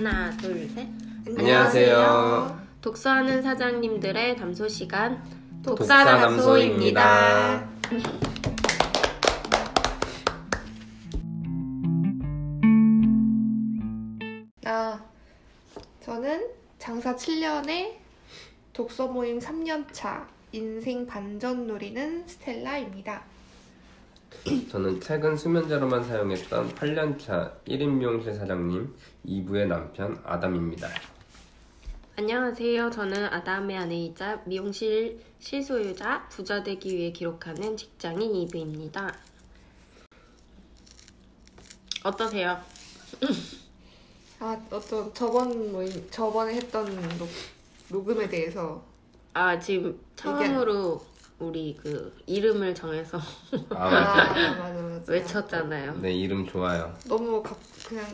[0.00, 0.88] 하나, 둘, 셋.
[1.26, 2.58] 안녕하세요.
[2.80, 5.22] 독서하는 사장님들의 담소 시간
[5.62, 7.68] 독사 담소입니다.
[14.64, 15.04] 아,
[16.00, 16.48] 저는
[16.78, 17.96] 장사 7년에
[18.72, 23.22] 독서 모임 3년차 인생 반전 누리는 스텔라입니다.
[24.70, 28.94] 저는 최근 수면제로만 사용했던 8년차 1인 미용실 사장님
[29.26, 30.88] 2부의 남편 아담입니다.
[32.16, 32.90] 안녕하세요.
[32.90, 39.14] 저는 아담의 아내이자 미용실 실소유자 부자 되기 위해 기록하는 직장인 이브입니다.
[42.04, 42.58] 어떠세요?
[44.38, 46.86] 아, 어떤 저번 모임, 저번에 했던
[47.18, 47.28] 녹,
[47.88, 48.82] 녹음에 대해서
[49.34, 51.04] 아 지금 처음으로
[51.40, 53.18] 우리 그 이름을 정해서
[53.70, 54.58] 아 아, 맞아요.
[54.58, 55.12] 맞아, 맞아.
[55.12, 55.98] 외쳤잖아요.
[56.00, 56.94] 네 이름 좋아요.
[57.08, 57.56] 너무 갑,
[57.88, 58.04] 그냥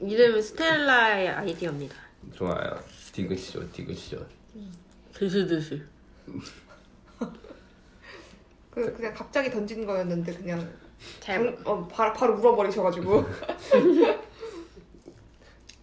[0.00, 1.94] 이름은 스텔라의 아이디어입니다.
[2.34, 2.78] 좋아요.
[3.12, 4.18] 디그쇼 디그쇼.
[5.12, 5.80] 드스드스.
[8.70, 10.68] 그, 그냥 갑자기 던진 거였는데 그냥
[11.20, 13.24] 잘 당- 어, 바로, 바로 울어버리셔가지고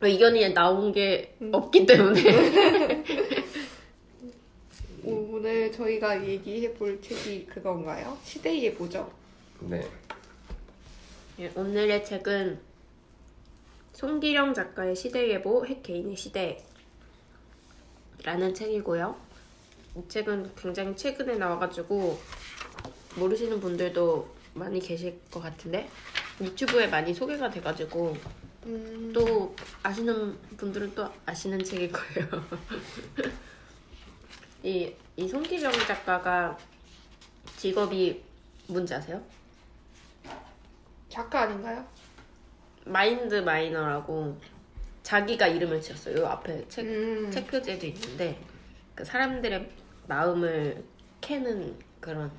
[0.01, 1.49] 의견이 나온 게 음.
[1.53, 2.21] 없기 때문에
[5.35, 8.17] 오늘 저희가 얘기해 볼 책이 그건가요?
[8.23, 9.11] 시대의 예보죠.
[9.59, 9.85] 네.
[11.39, 12.57] 예, 오늘의 책은
[13.91, 16.63] 송기령 작가의 시대예보 핵 개인의 시대라는
[18.53, 19.13] 책이고요.
[19.97, 22.17] 이 책은 굉장히 최근에 나와가지고
[23.17, 25.89] 모르시는 분들도 많이 계실 것 같은데
[26.39, 28.15] 유튜브에 많이 소개가 돼가지고
[28.67, 32.29] 음, 또 아시는 분들은 또 아시는 책일 거예요.
[34.65, 36.57] 이, 이 송기령 작가가
[37.55, 38.23] 직업이
[38.67, 39.21] 뭔지 아세요?
[41.07, 41.85] 작가 아닌가요?
[42.83, 44.35] 마인드 마이너라고
[45.03, 46.17] 자기가 이름을 지었어요.
[46.17, 48.39] 요 앞에 책, 음, 책 표지에도 있는데
[48.95, 49.69] 그 사람들의
[50.07, 50.83] 마음을
[51.21, 52.31] 캐는 그런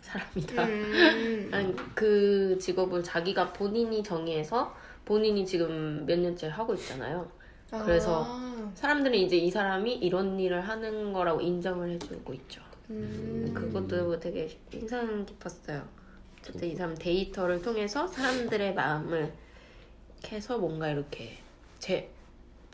[0.00, 0.64] 사람이다.
[0.64, 4.74] 음, 아니, 그 직업을 자기가 본인이 정의해서
[5.04, 7.30] 본인이 지금 몇 년째 하고 있잖아요.
[7.70, 12.62] 그래서 아, 사람들은 이제 이 사람이 이런 일을 하는 거라고 인정을 해주고 있죠.
[12.90, 15.86] 음, 그것도 되게 인상 깊었어요.
[16.40, 19.32] 어쨌든 이 사람 데이터를 통해서 사람들의 마음을
[20.22, 21.38] 캐서 뭔가 이렇게
[21.78, 22.10] 제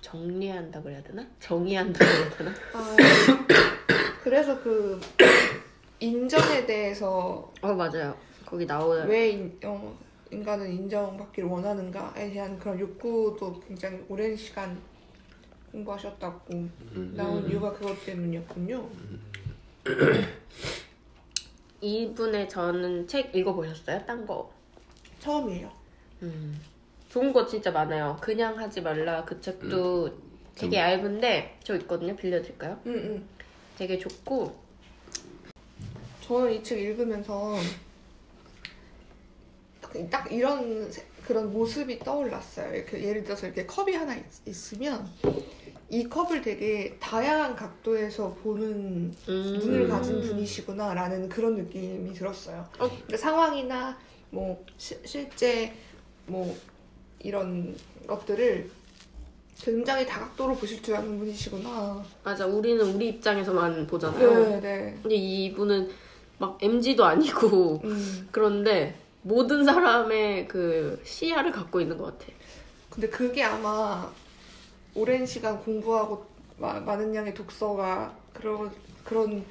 [0.01, 1.27] 정리한다 그래야 되나?
[1.41, 2.51] 정의한다 그래야 되나?
[2.75, 2.97] 아,
[4.23, 5.01] 그래서 그
[5.99, 8.17] 인정에 대해서 어 맞아요.
[8.45, 9.99] 거기 나오는 왜 인, 어,
[10.35, 14.79] 인간은 인정받기를 원하는가에 대한 그런 욕구도 굉장히 오랜 시간
[15.73, 17.15] 공부하셨다고 음.
[17.17, 18.89] 나온 이유가 그것 때문이었군요.
[21.81, 24.05] 이분의 저는 책 읽어보셨어요?
[24.07, 24.51] 딴 거.
[25.21, 25.71] 처음이에요.
[26.23, 26.61] 음.
[27.11, 28.17] 좋은 거 진짜 많아요.
[28.21, 30.11] 그냥 하지 말라 그 책도
[30.55, 32.17] 되게 얇은데 저 있거든요.
[32.17, 32.81] 빌려드릴까요?
[32.87, 33.25] 응, 응.
[33.77, 34.55] 되게 좋고
[36.23, 37.57] 저는 이 책 읽으면서
[39.95, 42.75] 딱, 딱 이런 세- 그런 모습이 떠올랐어요.
[42.75, 45.09] 이렇게 예를 들어서 이렇게 컵이 하나 있, 있으면
[45.89, 49.59] 이 컵을 되게 다양한 각도에서 보는 음.
[49.61, 52.59] 눈을 가진 분이시구나라는 그런 느낌이 들었어요.
[52.79, 52.89] 어.
[52.89, 53.97] 그러니까 상황이나
[54.31, 55.73] 뭐 시- 실제
[56.27, 56.55] 뭐
[57.21, 57.75] 이런
[58.07, 58.71] 것들을
[59.61, 62.05] 굉장히 다각도로 보실 줄 아는 분이시구나.
[62.25, 62.45] 맞아.
[62.47, 64.31] 우리는 우리 입장에서만 보잖아요.
[64.35, 64.99] 네, 네.
[65.01, 65.91] 근데 이분은
[66.39, 68.29] 막 MG도 아니고 음.
[68.33, 72.31] 그런데 모든 사람의 그 시야를 갖고 있는 것 같아.
[72.91, 74.13] 근데 그게 아마
[74.95, 76.25] 오랜 시간 공부하고
[76.59, 78.71] 마- 많은 양의 독서가 그런
[79.03, 79.45] 그런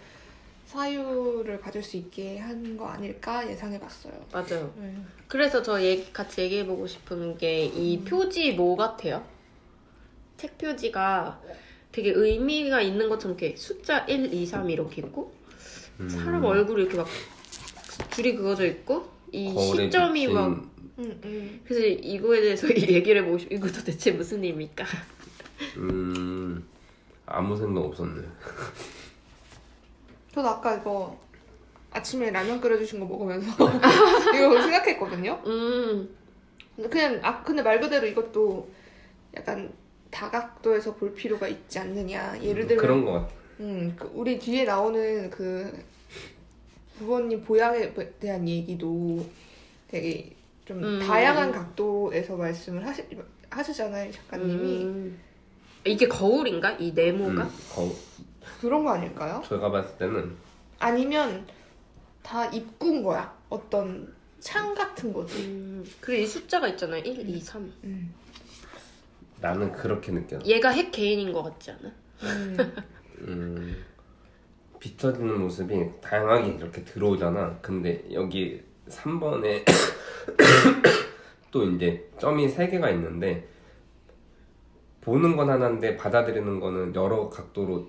[0.67, 4.13] 사유를 가질 수 있게 한 거 아닐까 예상해봤어요.
[4.31, 4.73] 맞아요.
[4.77, 4.95] 네.
[5.27, 8.05] 그래서 저 얘기, 같이 얘기해보고 싶은 게이 음.
[8.05, 9.23] 표지 뭐 같아요?
[10.37, 11.39] 책 표지가
[11.91, 15.33] 되게 의미가 있는 것처럼 이렇게 숫자 1, 2, 3 이렇게 있고
[15.99, 16.09] 음.
[16.09, 17.07] 사람 얼굴이 이렇게 막
[18.11, 20.47] 줄이 그어져 있고 이 시점이 막
[20.99, 21.61] 음, 음.
[21.65, 24.85] 그래서 이거에 대해서 얘기를 해보고 싶 이거 도대체 무슨 의미일까?
[25.77, 26.63] 음
[27.25, 28.21] 아무 생각 없었네.
[30.33, 31.19] 저도 아까 이거
[31.91, 33.51] 아침에 라면 끓여주신 거 먹으면서
[34.35, 35.41] 이거 생각했거든요.
[35.47, 36.15] 음
[36.75, 38.69] 근데 그냥 아 근데 말 그대로 이것도
[39.35, 39.73] 약간
[40.11, 42.39] 다각도에서 볼 필요가 있지 않느냐.
[42.39, 43.33] 예를 들면 그런 거 같아.
[43.61, 45.71] 음, 그 우리 뒤에 나오는 그
[47.03, 49.25] 부모님 보양에 대한 얘기도
[49.87, 50.35] 되게
[50.65, 50.99] 좀 음.
[50.99, 53.03] 다양한 각도에서 말씀을 하시,
[53.49, 54.83] 하시잖아요, 작가님이.
[54.85, 55.19] 음.
[55.85, 56.71] 이게 거울인가?
[56.71, 57.43] 이 네모가?
[57.43, 57.93] 음, 거,
[58.61, 59.43] 그런 거 아닐까요?
[59.47, 60.35] 제가 봤을 때는
[60.79, 61.45] 아니면
[62.21, 63.37] 다 입구인 거야.
[63.49, 65.43] 어떤 창 같은 거지.
[65.43, 67.03] 음, 그리고 이 숫자가 있잖아요.
[67.03, 67.71] 1, 2, 3.
[67.83, 68.13] 음.
[69.41, 70.39] 나는 그렇게 느껴.
[70.45, 71.91] 얘가 핵 개인인 것 같지 않아?
[73.27, 73.83] 음.
[74.83, 77.57] 음, 비춰지는 모습이 다양하게 이렇게 들어오잖아.
[77.61, 79.63] 근데 여기 3번에
[81.51, 83.47] 또 이제 점이 3개가 있는데
[85.01, 87.87] 보는 건 하나인데 받아들이는 거는 여러 각도로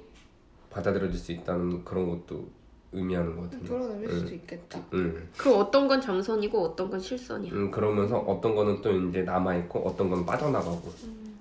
[0.70, 2.48] 받아들여질 수 있다는 그런 것도
[2.92, 3.64] 의미하는 거거든요.
[3.64, 4.18] 그런 의미일 음.
[4.20, 4.80] 수도 있겠다.
[4.92, 7.52] 음, 그럼 어떤 건 점선이고 어떤 건 실선이야.
[7.52, 10.92] 음, 그러면서 어떤 거는 또 이제 남아있고 어떤 거는 빠져나가고.
[11.04, 11.33] 음.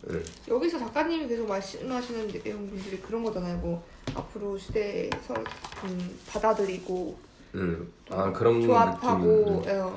[0.47, 3.57] 여기서 작가님이 계속 말씀하시는 내용들이 그런 거잖아요.
[3.57, 3.83] 뭐
[4.15, 5.33] 앞으로 시대에서
[5.81, 7.17] 좀 받아들이고
[7.55, 7.93] 음.
[8.09, 9.81] 아, 그런 조합하고 느낌이, 음.
[9.81, 9.95] 어,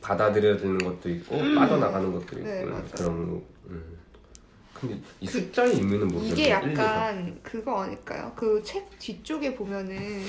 [0.00, 2.88] 받아들여지는 것도 있고 빠져나가는 것도 있고 네, 음.
[2.94, 3.42] 그런 거.
[3.68, 3.98] 음.
[4.74, 6.28] 근데 이 숫자의 의미는 모르겠네.
[6.32, 6.70] 이게 1, 2, 3.
[6.76, 8.32] 약간 그거 아닐까요?
[8.36, 10.22] 그 책 뒤쪽에 보면은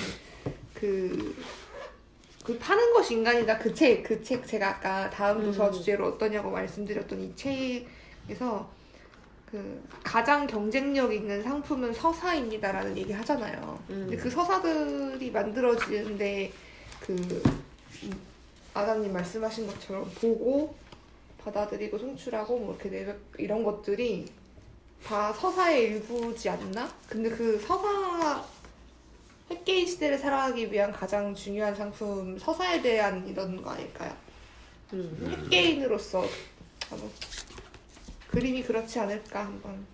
[0.74, 1.34] 그,
[2.44, 5.72] 그 파는 것이 인간이다 그 책, 그 책 제가 아까 다음 도서 음.
[5.72, 8.68] 주제로 어떠냐고 말씀드렸던 이 책에서
[9.52, 13.78] 그 가장 경쟁력 있는 상품은 서사입니다라는 얘기 하잖아요.
[13.90, 14.06] 음.
[14.08, 16.50] 근데 그 서사들이 만들어지는데
[17.00, 18.20] 그 음,
[18.72, 20.74] 아담님 말씀하신 것처럼 보고
[21.44, 24.32] 받아들이고 송출하고 뭐 이렇게 내뱉 이런 것들이
[25.04, 26.90] 다 서사의 일부지 않나?
[27.06, 28.42] 근데 그 서사
[29.50, 34.16] 획개인 시대를 살아가기 위한 가장 중요한 상품 서사에 대한 이런 거 아닐까요?
[34.94, 35.42] 음.
[35.44, 36.24] 획개인으로서
[38.32, 39.86] 그림이 그렇지 않을까 한번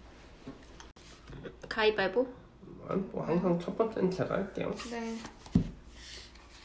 [1.69, 2.25] 가위바위보?
[2.89, 4.73] 아니, 뭐 항상 첫 번째는 제가 할게요.
[4.91, 5.17] 네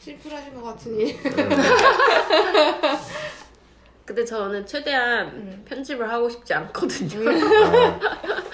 [0.00, 1.24] 심플하신 것 같으니 음.
[4.06, 5.64] 근데 저는 최대한 음.
[5.66, 7.28] 편집을 하고 싶지 않거든요.
[7.28, 7.98] 아,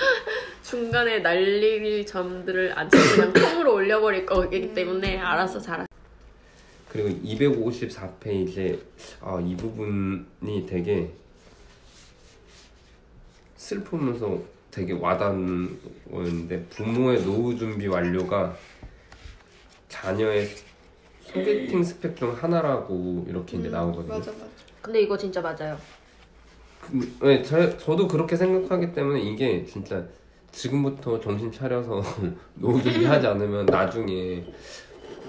[0.64, 5.86] 중간에 날릴 점들을 안 치고 그냥 통으로 올려버릴 거기 때문에 알아서 잘.
[6.88, 8.78] 그리고 254페이지에
[9.20, 11.12] 아, 이 부분이 되게
[13.60, 14.38] 슬프면서
[14.70, 15.78] 되게 와닿는
[16.10, 18.56] 거였는데 부모의 노후 준비 완료가
[19.88, 20.48] 자녀의
[21.20, 24.14] 소개팅 스펙 중 하나라고 이렇게 이제 나오거든요.
[24.14, 24.46] 맞아 맞아
[24.80, 25.76] 근데 이거 진짜 맞아요.
[26.80, 30.06] 그, 네, 저, 저도 그렇게 생각하기 때문에 이게 진짜
[30.52, 32.02] 지금부터 정신 차려서
[32.54, 34.42] 노후 준비하지 않으면 나중에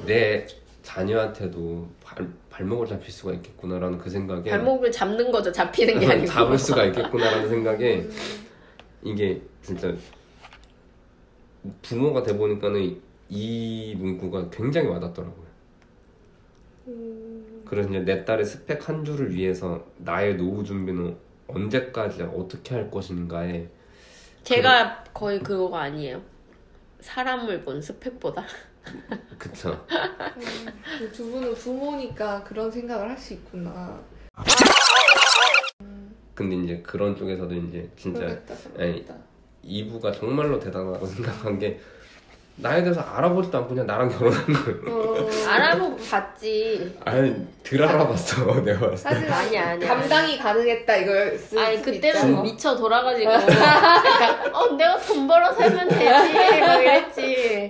[0.06, 0.48] 내
[0.84, 5.52] 자녀한테도 발, 발목을 잡힐 수가 있겠구나라는 그 생각에 발목을 잡는 거죠.
[5.52, 6.26] 잡히는 게 아니고.
[6.32, 8.08] 잡을 수가 있겠구나라는 생각에
[9.04, 9.94] 이게 진짜
[11.82, 13.00] 부모가 돼 보니까는
[13.30, 15.46] 이 문구가 굉장히 와닿더라고요.
[16.88, 21.16] 음, 그래서 이제 내 딸의 스펙 한 줄을 위해서 나의 노후 준비는
[21.48, 23.68] 언제까지 어떻게 할 것인가에
[24.44, 26.22] 제가 거의 그거가 아니에요.
[27.00, 28.44] 사람을 본 스펙보다.
[29.38, 29.86] 그쵸.
[29.90, 34.00] 음, 두 분은 부모니까 그런 생각을 할 수 있구나
[36.34, 39.16] 근데 이제 그런 쪽에서도 이제 진짜 그러겠다 그러겠다
[39.64, 41.80] 이부가 정말로 대단하다고 생각한 게
[42.56, 44.82] 나에 대해서 알아보지도 않고 그냥 나랑 결혼한 거예요.
[44.96, 46.96] 어, 알아보고 봤지.
[47.06, 49.16] 아니 덜 알아봤어 내가 봤을 때.
[49.16, 49.88] 사실 아니야, 아니야.
[49.88, 52.42] 감당이 가능했다 이걸 쓸 아니 수도 그때는 있죠.
[52.44, 57.70] 미쳐 돌아가지고 그러니까 어 내가 돈 벌어 살면 되지 막 이랬지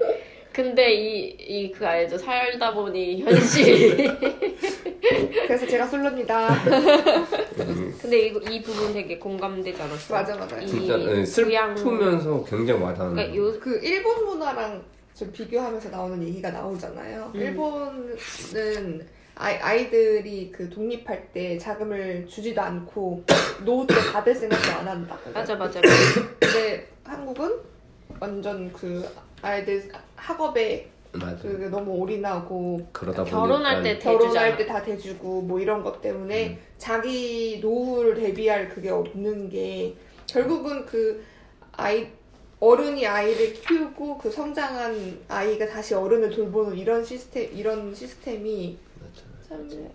[0.54, 3.96] 근데 이 이 그 알죠 살다 보니 현실
[5.48, 10.60] 그래서 제가 솔로입니다 음, 근데 이, 이 부분 되게 공감되지 않았어요 맞아, 맞아.
[10.60, 13.14] 이 진짜 네, 부양- 슬프면서 굉장히 와닿는.
[13.16, 14.84] 그러니까 요 그 일본 문화랑
[15.16, 17.32] 좀 비교하면서 나오는 얘기가 나오잖아요.
[17.36, 17.40] 음.
[17.40, 23.24] 일본은 아이, 아이들이 그 독립할 때 자금을 주지도 않고
[23.66, 25.18] 노후 때 받을 생각도 안 한다.
[25.34, 25.80] 맞아 맞아
[26.40, 27.52] 근데 한국은
[28.20, 29.06] 완전 그
[29.42, 31.36] 아이들 학업에 맞아.
[31.42, 34.58] 그 너무 올인하고 그러다 결혼할 때 결혼할 대주잖아.
[34.58, 36.58] 때다 대주고 뭐 이런 것 때문에 음.
[36.78, 39.94] 자기 노후를 대비할 그게 없는 게
[40.28, 41.24] 결국은 그
[41.74, 42.08] 아이
[42.62, 49.22] 어른이 아이를 키우고 그 성장한 아이가 다시 어른을 돌보는 이런 시스템 이런 시스템이 맞아.
[49.50, 49.90] 참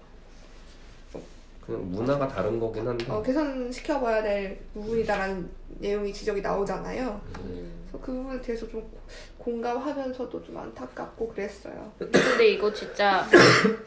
[1.65, 3.11] 그냥 문화가 다른 거긴 한데.
[3.11, 5.49] 어, 개선시켜봐야 될 부분이다라는
[5.81, 7.21] 내용이 지적이 나오잖아요.
[7.41, 7.86] 음.
[7.97, 8.91] 그래서 그 부분에 대해서 좀
[9.39, 11.93] 공감하면서도 좀 안타깝고 그랬어요.
[11.99, 13.25] 근데 이거 진짜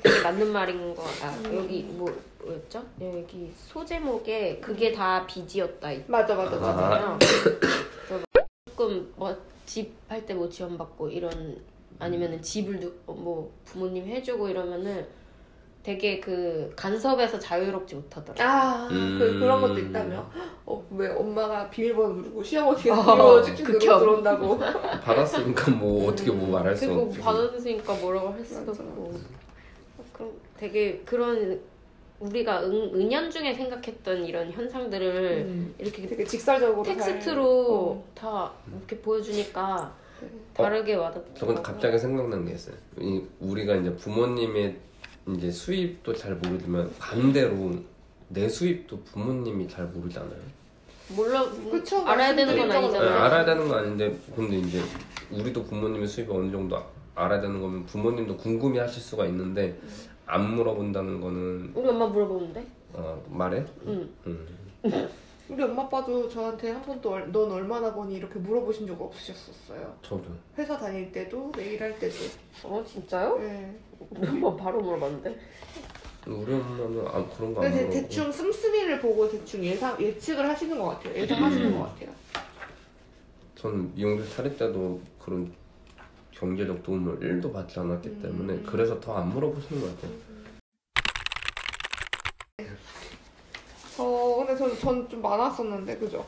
[0.03, 2.07] 되게 맞는 말인 거 같아 여기 뭐
[2.41, 7.05] 뭐였죠 여기 소제목에 그게 다 빚이었다 맞아 맞아 맞아.
[7.05, 7.19] 아.
[8.69, 9.35] 조금 뭐
[9.65, 11.61] 집 할 때 뭐 지원받고 이런
[11.99, 15.05] 아니면은 집을 누, 어, 뭐 부모님 해주고 이러면은
[15.89, 18.45] 되게 그 간섭에서 자유롭지 못하더라.
[18.47, 19.17] 아, 음.
[19.19, 20.23] 그, 그런 것도 있다며.
[20.67, 23.99] 어, 왜 엄마가 비밀번호 누르고 시어머니가 어, 비밀번호 찍찍 누르고 극혐.
[23.99, 24.59] 들어온다고.
[25.03, 27.19] 받았으니까 뭐 어떻게 뭐 말할 수 그리고 없지.
[27.19, 29.13] 받아주니까 뭐라고 할 수도 없고.
[30.13, 31.59] 그럼 되게 그런
[32.19, 38.03] 우리가 은, 은연중에 생각했던 이런 현상들을 음, 이렇게 되게 직설적으로 잘- 텍스트로 어.
[38.13, 39.91] 다 이렇게 보여주니까
[40.21, 40.27] 네.
[40.53, 41.33] 다르게 와닿더라고요.
[41.35, 42.75] 저 근데 갑자기 생각난 게 있어요.
[42.99, 44.75] 이- 우리가 이제 부모님의
[45.35, 47.73] 이제 수입도 잘 모르지만 반대로
[48.29, 50.39] 내 수입도 부모님이 잘 모르잖아요.
[51.15, 53.19] 몰라 그쵸, 알아야 되는 건 말씀드린 네, 아니잖아요.
[53.23, 54.81] 알아야 되는 건 아닌데 근데 이제
[55.31, 59.79] 우리도 부모님의 수입이 어느 정도 아- 알아야 되는 거면 부모님도 궁금해 하실 수가 있는데
[60.25, 62.65] 안 물어본다는 거는 우리 엄마 물어보는데.
[62.93, 63.65] 어, 말해?
[63.87, 64.09] 응.
[64.27, 64.47] 음.
[65.49, 69.95] 우리 엄마 아빠도 저한테 한 번도 얼- 넌 얼마나 버니 이렇게 물어보신 적 없으셨었어요.
[70.03, 70.25] 저도
[70.57, 72.15] 회사 다닐 때도 매일 할 때도.
[72.63, 73.37] 어 진짜요?
[73.39, 73.75] 네.
[74.15, 75.39] 엄마 바로 물어봤는데.
[76.27, 80.47] 우리 엄마는 아, 그런 거 안 근데 물어보고 대, 대충 씀씀이를 보고 대충 예상 예측을
[80.47, 81.15] 하시는 것 같아요.
[81.15, 81.79] 예상하시는 음.
[81.79, 82.09] 것 같아요.
[83.55, 85.51] 저는 미용실 차릴 때도 그런
[86.31, 88.21] 경제적 도움을 1도 받지 않았기 음.
[88.21, 90.11] 때문에 그래서 더 안 물어보시는 것 같아요.
[94.59, 96.25] 저 근데 전좀 많았었는데 그죠?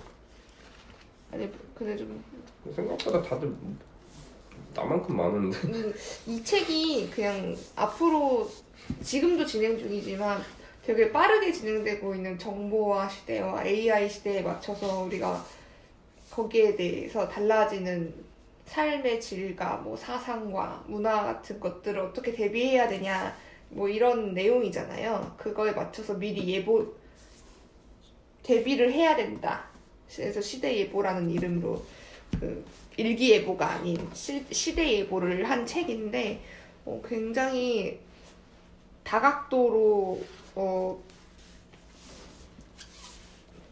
[1.33, 2.23] 아니 근데 좀
[2.73, 3.53] 생각보다 다들
[4.73, 5.93] 나만큼 많은데 음,
[6.27, 8.49] 이 책이 그냥 앞으로
[9.03, 10.41] 지금도 진행 중이지만
[10.81, 15.45] 되게 빠르게 진행되고 있는 정보화 시대와 AI 시대에 맞춰서 우리가
[16.31, 18.13] 거기에 대해서 달라지는
[18.67, 23.35] 삶의 질과 뭐 사상과 문화 같은 것들을 어떻게 대비해야 되냐
[23.67, 25.35] 뭐 이런 내용이잖아요.
[25.37, 27.00] 그거에 맞춰서 미리 예보
[28.43, 29.65] 대비를 해야 된다.
[30.13, 31.85] 그래서 시대 예보라는 이름으로
[32.39, 32.65] 그
[32.97, 36.41] 일기예보가 아닌 시, 시대예보를 한 책인데
[36.85, 37.99] 어, 굉장히
[39.03, 40.21] 다각도로
[40.55, 41.01] 어,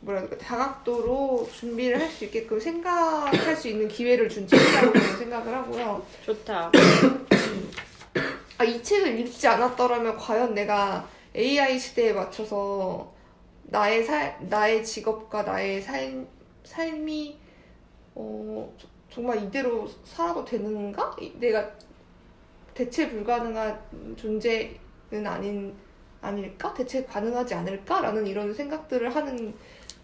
[0.02, 5.54] 뭐라 될까 다각도로 준비를 할 수 있게끔 생각할 수 있는 기회를 준 책이라고 저는 생각을
[5.54, 6.06] 하고요.
[6.26, 6.72] 좋다.
[8.58, 13.14] 아, 이 책을 읽지 않았더라면 과연 내가 AI 시대에 맞춰서
[13.72, 16.28] 나의 살, 나의 직업과 나의 삶,
[16.64, 17.38] 삶이
[18.16, 21.16] 어, 저- 정말 이대로 살아도 되는가?
[21.20, 21.70] 이- 내가
[22.74, 25.74] 대체 불가능한 존재는 아닌
[26.22, 26.74] 아닐까?
[26.74, 28.02] 대체 가능하지 않을까?
[28.02, 29.54] 라는 이런 생각들을 하는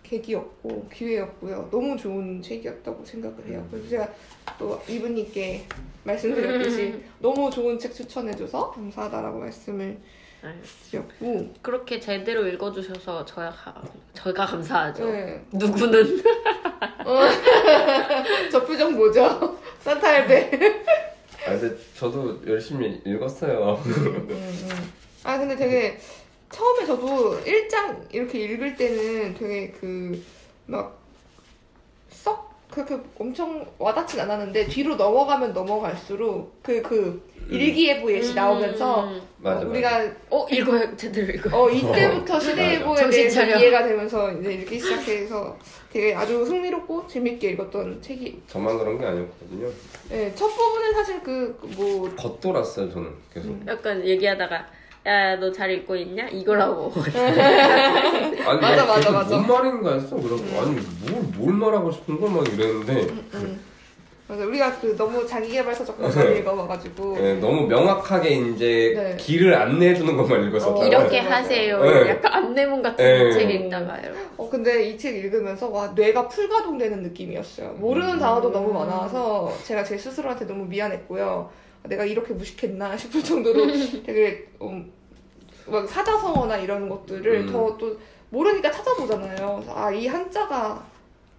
[0.04, 1.68] 계기였고 기회였고요.
[1.72, 3.68] 너무 좋은 책이었다고 생각을 해요.
[3.72, 4.14] 그래서 제가
[4.60, 5.66] 또 이분님께
[6.04, 9.98] 말씀드렸듯이 너무 좋은 책 추천해줘서 감사하다라고 말씀을
[10.46, 10.54] 아유,
[10.92, 13.74] 드렸고 그렇게 제대로 읽어주셔서 저야 가,
[14.14, 15.06] 저희가 감사하죠.
[15.06, 15.44] 네.
[15.52, 16.24] 누구는
[18.52, 19.58] 저 표정 뭐죠?
[19.82, 20.50] 산타 할배.
[21.48, 23.82] 아 근데 저도 열심히 읽었어요.
[23.86, 24.94] 음, 음.
[25.24, 25.98] 아 근데 되게
[26.52, 30.24] 처음에 저도 1장 이렇게 읽을 때는 되게 그
[30.68, 30.98] 막
[32.10, 39.22] 썩 그렇게 엄청 와닿진 않았는데 뒤로 넘어가면 넘어갈수록 그 그 일기예보 예시 나오면서 음.
[39.38, 39.68] 맞아, 어, 맞아.
[39.68, 41.56] 우리가 어 읽어요 제대로 읽어.
[41.56, 43.60] 어 이때부터 시대예보에 정신 대해서 차려.
[43.60, 45.56] 이해가 되면서 이제 읽기 시작해서
[45.94, 49.70] 되게 아주 흥미롭고 재밌게 읽었던 책이 저만 그런 게 아니었거든요.
[50.10, 53.50] 네, 첫 부분은 사실 그 뭐 겉돌았어요 저는 계속.
[53.50, 53.64] 음.
[53.68, 54.66] 약간 얘기하다가
[55.08, 56.92] 야 너 잘 읽고 있냐 이거라고.
[56.98, 59.38] 아니 맞아, 막 맞아, 계속 맞아.
[59.38, 60.16] 뭔 말인가 했어.
[60.16, 62.94] 그래서 아니 뭘, 뭘 말하고 싶은 걸막 이랬는데
[63.36, 63.60] 음.
[64.28, 69.18] 맞아 우리가 그 너무 자기개발서적 공부를 읽어봐가지고 예, 너무 명확하게 이제 네.
[69.20, 70.82] 길을 안내해주는 것만 읽었었잖아요.
[70.82, 71.20] 어, 이렇게.
[71.20, 71.80] 하세요.
[71.84, 72.10] 네.
[72.10, 73.32] 약간 안내문 같은 네.
[73.32, 74.18] 책 읽다가 이렇게.
[74.38, 77.74] 어 근데 이 책 읽으면서 와 뇌가 풀가동되는 느낌이었어요.
[77.74, 78.20] 모르는 음.
[78.20, 81.48] 단어도 너무 많아서 제가 제 스스로한테 너무 미안했고요.
[81.84, 83.68] 내가 이렇게 무식했나 싶을 정도로
[84.04, 84.92] 되게 음,
[85.68, 87.52] 막 사자성어나 이런 것들을 음.
[87.52, 87.98] 더또
[88.30, 89.64] 모르니까 찾아보잖아요.
[89.70, 90.86] 아 이 한자가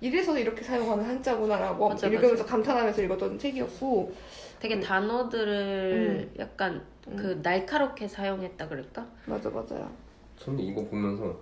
[0.01, 4.15] 이래서 이렇게 사용하는 한자구나라고 맞아, 읽으면서 감탄하면서 읽었던 책이었고
[4.61, 4.81] 되게 음.
[4.81, 7.17] 단어들을 약간 음.
[7.17, 9.07] 그 날카롭게 사용했다 그럴까?
[9.27, 9.91] 맞아 맞아요.
[10.39, 11.39] 저는 이거 보면서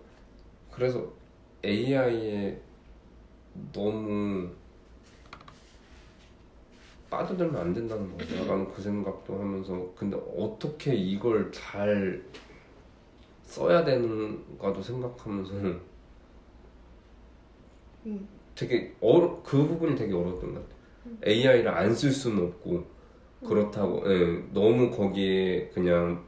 [0.70, 1.04] 그래서
[1.64, 2.56] AI에
[3.72, 4.48] 너무
[7.10, 12.22] 빠져들면 안 된다는 거야라는 그 생각도 하면서 근데 어떻게 이걸 잘
[13.44, 15.54] 써야 되는가도 생각하면서
[18.06, 18.28] 음.
[18.54, 20.74] 되게 어그 부분이 되게 어려웠던 것 같아요.
[21.26, 22.84] AI를 안 쓸 수는 없고
[23.46, 26.24] 그렇다고 예, 너무 거기에 그냥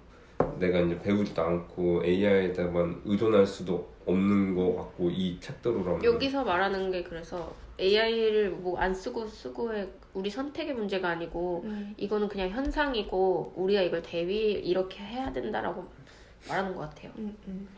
[0.59, 7.03] 내가 이제 배우지도 않고 AI에다만 의존할 수도 없는 것 같고 이 책대로라면 여기서 말하는 게
[7.03, 11.95] 그래서 AI를 뭐 안 쓰고 쓰고의 우리 선택의 문제가 아니고 음.
[11.97, 15.85] 이거는 그냥 현상이고 우리가 이걸 대비 이렇게 해야 된다라고
[16.49, 17.13] 말하는 것 같아요.
[17.19, 17.69] 음, 음.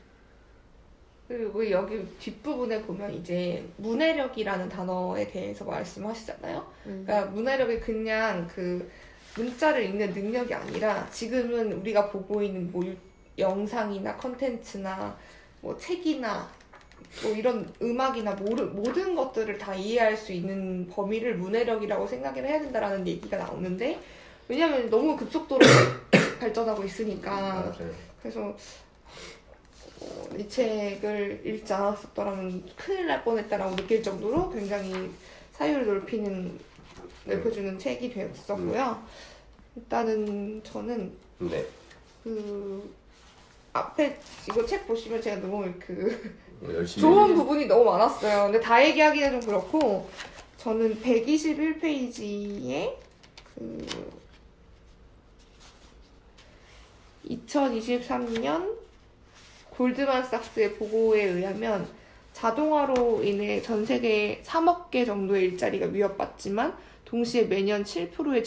[1.28, 6.66] 그리고 여기 뒷부분에 보면 이제 문해력이라는 단어에 대해서 말씀하시잖아요.
[6.86, 7.04] 음.
[7.06, 8.90] 그러니까 문해력이 그냥 그
[9.36, 12.96] 문자를 읽는 능력이 아니라 지금은 우리가 보고 있는 뭐 유-
[13.38, 15.16] 영상이나 컨텐츠나
[15.60, 16.48] 뭐 책이나
[17.22, 23.06] 뭐 이런 음악이나 모르, 모든 것들을 다 이해할 수 있는 범위를 문해력이라고 생각을 해야 된다라는
[23.06, 24.00] 얘기가 나오는데
[24.48, 25.60] 왜냐면 너무 급속도로
[26.40, 28.07] 발전하고 있으니까 맞아요.
[28.22, 28.56] 그래서
[30.00, 35.10] 어, 이 책을 읽지 않았었더라면 큰일 날 뻔했다라고 느낄 정도로 굉장히
[35.52, 36.58] 사유를 넓히는
[37.24, 39.02] 넓혀주는 책이 되었었고요.
[39.76, 41.64] 일단은 저는 네.
[42.24, 42.94] 그
[43.72, 47.00] 앞에 이거 책 보시면 제가 너무 그뭐 열심히.
[47.00, 48.44] 좋은 부분이 너무 많았어요.
[48.44, 50.08] 근데 다 얘기하기는 좀 그렇고
[50.58, 52.94] 저는 121페이지에
[53.54, 53.86] 그
[57.28, 58.76] 2023년
[59.70, 61.86] 골드만삭스의 보고에 의하면
[62.32, 68.42] 자동화로 인해 전 세계 3억 개 정도의 일자리가 위협받지만 동시에 매년 7%의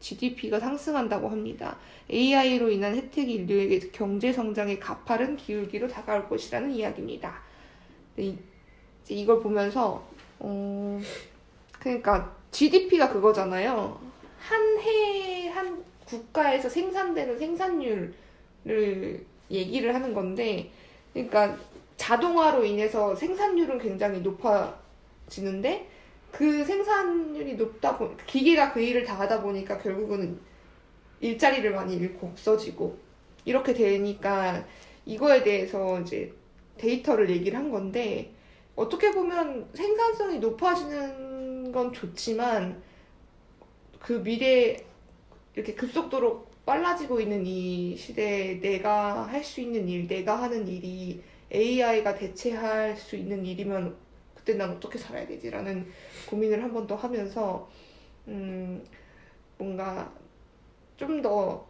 [0.00, 1.78] GDP가 상승한다고 합니다.
[2.10, 7.40] AI로 인한 혜택이 인류에게 경제 성장의 가파른 기울기로 다가올 것이라는 이야기입니다.
[8.14, 8.38] 근데 이-
[9.22, 10.06] 이걸 보면서
[10.38, 11.00] 어
[11.80, 13.98] 그러니까 GDP가 그거잖아요.
[14.38, 18.12] 한 해 한 국가에서 생산되는 생산률
[18.66, 20.70] 을 얘기를 하는 건데
[21.12, 21.56] 그러니까
[21.96, 25.88] 자동화로 인해서 생산률은 굉장히 높아지는데
[26.32, 30.40] 그 생산률이 높다 보 기계가 그 일을 다 하다 보니까 결국은
[31.20, 32.98] 일자리를 많이 잃고 없어지고
[33.44, 34.66] 이렇게 되니까
[35.06, 36.32] 이거에 대해서 이제
[36.78, 38.32] 데이터를 얘기를 한 건데
[38.74, 42.82] 어떻게 보면 생산성이 높아지는 건 좋지만
[44.00, 44.76] 그 미래
[45.54, 52.14] 이렇게 급속도로 빨라지고 있는 이 시대에 내가 할 수 있는 일, 내가 하는 일이 AI가
[52.14, 53.96] 대체할 수 있는 일이면
[54.34, 55.86] 그때 난 어떻게 살아야 되지라는
[56.28, 57.68] 고민을 한 번 더 하면서
[58.28, 58.84] 음
[59.58, 60.12] 뭔가
[60.96, 61.66] 좀 더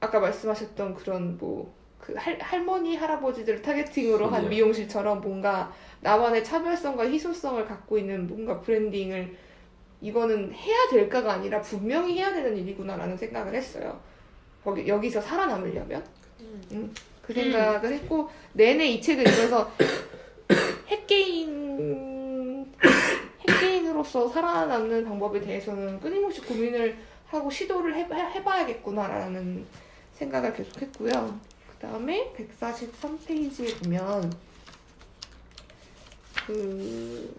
[0.00, 4.48] 아까 말씀하셨던 그런 뭐 그 할머니 할아버지들 타겟팅으로 한 네.
[4.48, 5.70] 미용실처럼 뭔가
[6.00, 9.36] 나만의 차별성과 희소성을 갖고 있는 뭔가 브랜딩을
[10.00, 14.00] 이거는 해야 될까가 아니라 분명히 해야 되는 일이구나라는 생각을 했어요.
[14.64, 16.04] 거기 여기서 살아남으려면
[16.72, 19.70] 음, 그 생각을 했고 내내 이 책을 읽어서
[20.88, 22.72] 핵개인
[23.48, 26.96] 핵개인으로서 살아남는 방법에 대해서는 끊임없이 고민을
[27.26, 29.64] 하고 시도를 해, 해봐야겠구나라는
[30.14, 31.40] 생각을 계속했고요.
[31.70, 34.32] 그 다음에 143페이지에 보면
[36.46, 37.34] 그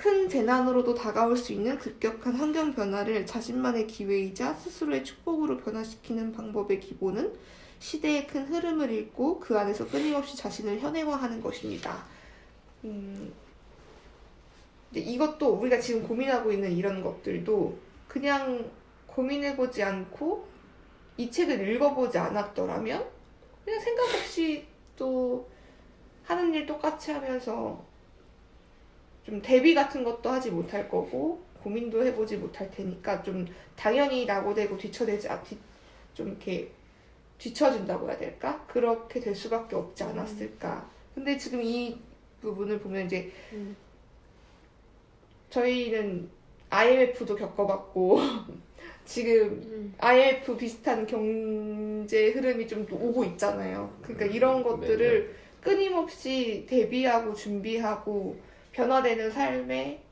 [0.00, 7.34] 큰 재난으로도 다가올 수 있는 급격한 환경 변화를 자신만의 기회이자 스스로의 축복으로 변화시키는 방법의 기본은
[7.80, 12.02] 시대의 큰 흐름을 읽고 그 안에서 끊임없이 자신을 현행화하는 것입니다.
[12.84, 13.30] 음,
[14.94, 18.70] 이것도 우리가 지금 고민하고 있는 이런 것들도 그냥
[19.06, 20.48] 고민해보지 않고
[21.18, 23.06] 이 책을 읽어보지 않았더라면
[23.66, 25.46] 그냥 생각 없이 또
[26.24, 27.89] 하는 일 똑같이 하면서
[29.30, 35.28] 좀 대비 같은 것도 하지 못할 거고 고민도 해보지 못할 테니까 좀 당연히 낙오되고 뒤처되지
[35.28, 35.56] 아, 뒤,
[36.14, 36.68] 좀 이렇게
[37.38, 38.64] 뒤처진다고 해야 될까?
[38.66, 40.90] 그렇게 될 수밖에 없지 않았을까.
[41.14, 41.96] 근데 지금 이
[42.42, 43.76] 부분을 보면 이제 음.
[45.50, 46.28] 저희는
[46.70, 48.18] IMF도 겪어봤고
[49.04, 49.94] 지금 음.
[49.98, 53.96] IMF 비슷한 경제 흐름이 좀 오고 있잖아요.
[54.02, 60.02] 그러니까 이런 것들을 끊임없이 대비하고 준비하고 변화되는 삶에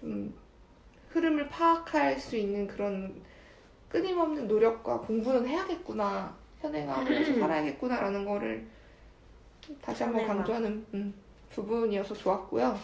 [0.00, 0.34] 좀
[1.10, 3.14] 흐름을 파악할 수 있는 그런
[3.88, 6.34] 끊임없는 노력과 공부는 해야겠구나.
[6.60, 8.66] 현행하면서 살아야겠구나라는 거를
[9.80, 10.26] 다시 한번.
[10.26, 11.14] 강조하는 음,
[11.50, 12.78] 부분이어서 좋았고요.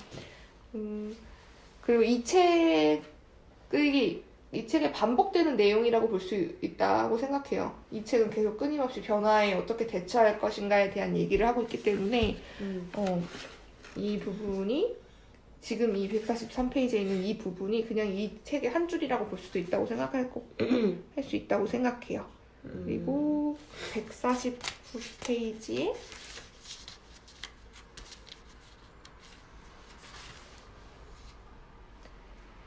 [0.74, 1.16] 음,
[1.80, 3.02] 그리고 이 책이
[4.50, 7.74] 이 책에 반복되는 내용이라고 볼 수 있다고 생각해요.
[7.90, 12.90] 이 책은 계속 끊임없이 변화에 어떻게 대처할 것인가에 대한 얘기를 하고 있기 때문에 음.
[12.94, 13.22] 어,
[13.96, 14.96] 이 부분이
[15.60, 20.30] 지금 이 143페이지에 있는 이 부분이 그냥 이 책의 한 줄이라고 볼 수도 있다고 생각할
[21.14, 22.26] 할수 있다고 생각해요.
[22.62, 23.58] 그리고
[23.92, 25.94] 149페이지에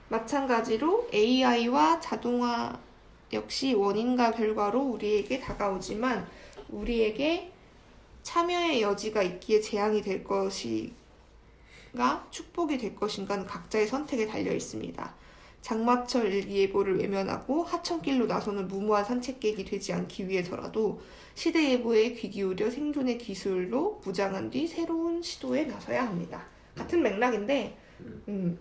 [0.09, 2.77] 마찬가지로 AI와 자동화
[3.31, 6.27] 역시 원인과 결과로 우리에게 다가오지만
[6.67, 7.51] 우리에게
[8.23, 10.93] 참여의 여지가 있기에 재앙이 될 것이
[11.95, 15.15] 가 축복이 될 것인가는 각자의 선택에 달려 있습니다.
[15.61, 21.01] 장마철 일기예보를 외면하고 하천길로 나서는 무모한 산책객이 되지 않기 위해서라도
[21.35, 26.45] 시대 예보에 귀 기울여 생존의 기술로 무장한 뒤 새로운 시도에 나서야 합니다.
[26.75, 27.77] 같은 맥락인데,
[28.27, 28.59] 음,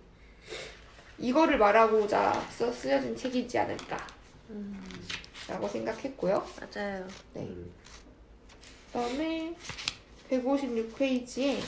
[1.18, 4.06] 이거를 말하고자 써, 쓰여진 책이지 않을까.
[5.48, 6.46] 라고 생각했고요.
[6.60, 7.06] 맞아요.
[7.34, 7.42] 네.
[7.42, 7.72] 음.
[8.86, 9.56] 그다음에
[10.30, 11.58] 156페이지에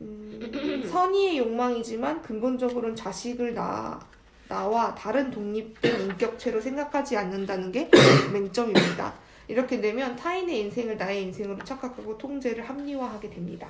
[0.00, 4.00] 음, 선의의 욕망이지만 근본적으로는 자식을 나,
[4.48, 7.88] 나와 다른 독립된 인격체로 생각하지 않는다는 게
[8.32, 9.14] 맹점입니다.
[9.48, 13.68] 이렇게 되면 타인의 인생을 나의 인생으로 착각하고 통제를 합리화하게 됩니다.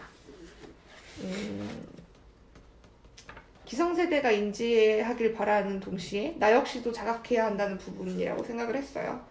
[1.21, 1.87] 음,
[3.65, 9.25] 기성세대가 인지하길 바라는 동시에 나 역시도 자각해야 한다는 부분이라고 생각을 했어요.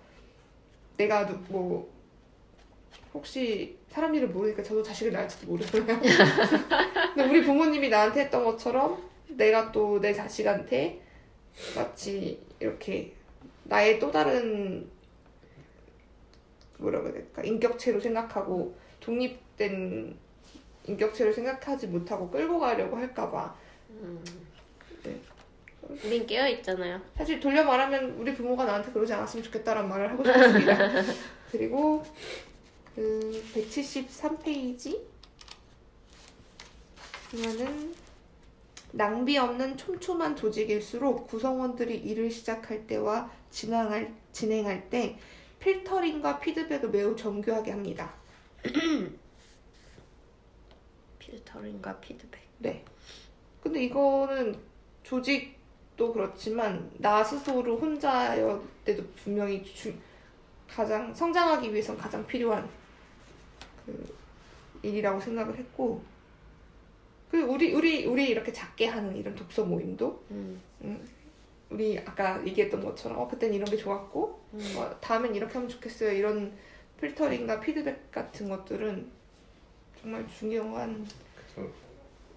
[0.97, 1.91] 내가 누- 뭐
[3.13, 5.99] 혹시 사람 일을 모르니까 저도 자식을 낳을지도 모르잖아요.
[7.13, 11.01] 근데 우리 부모님이 나한테 했던 것처럼 내가 또 내 자식한테
[11.75, 13.13] 마치 이렇게
[13.65, 14.89] 나의 또 다른
[16.77, 20.15] 뭐라고 해야 될까 인격체로 생각하고 독립된
[20.85, 23.55] 인격체로 생각하지 못하고 끌고 가려고 할까봐
[25.03, 25.15] 네.
[26.05, 27.01] 우린 깨어 있잖아요.
[27.17, 30.77] 사실 돌려 말하면 우리 부모가 나한테 그러지 않았으면 좋겠다라는 말을 하고 싶습니다.
[31.51, 32.03] 그리고
[32.95, 35.01] 그 173페이지
[37.31, 37.93] 보면은
[38.91, 45.17] 낭비 없는 촘촘한 조직일수록 구성원들이 일을 시작할 때와 진행할, 진행할 때
[45.59, 48.13] 필터링과 피드백을 매우 정교하게 합니다.
[51.19, 52.41] 필터링과 피드백.
[52.57, 52.83] 네.
[53.61, 54.59] 근데 이거는
[55.03, 59.93] 조직도 그렇지만 나 스스로 혼자였 때도 분명히 주,
[60.67, 62.67] 가장 성장하기 위해선 가장 필요한
[63.85, 64.15] 그
[64.83, 66.01] 일이라고 생각을 했고
[67.29, 70.61] 그 우리 우리 우리 이렇게 작게 하는 이런 독서 모임도 음.
[70.83, 71.07] 음,
[71.69, 74.73] 우리 아까 얘기했던 것처럼 어 그땐 이런 게 좋았고 음.
[74.77, 76.51] 어, 다음엔 이렇게 하면 좋겠어요 이런
[76.99, 79.09] 필터링과 피드백 같은 것들은
[80.01, 81.71] 정말 중요한 그래서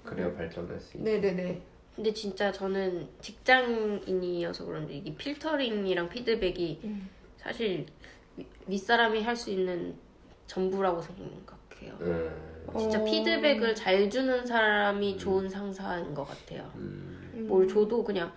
[0.05, 1.05] 그래야 발전할 수 있다.
[1.05, 1.61] 네네네
[1.97, 7.09] 근데 진짜 저는 직장인이어서 그런지 이게 필터링이랑 피드백이 음.
[7.39, 7.87] 사실
[8.37, 9.95] 윗- 윗사람이 할 수 있는
[10.59, 11.95] 전부라고 생각해요.
[12.01, 12.31] 음.
[12.79, 13.05] 진짜 어.
[13.05, 15.19] 피드백을 잘 주는 사람이 음.
[15.19, 16.71] 좋은 상사인 것 같아요.
[16.77, 17.31] 음.
[17.35, 17.47] 음.
[17.49, 18.31] 뭘 줘도 그냥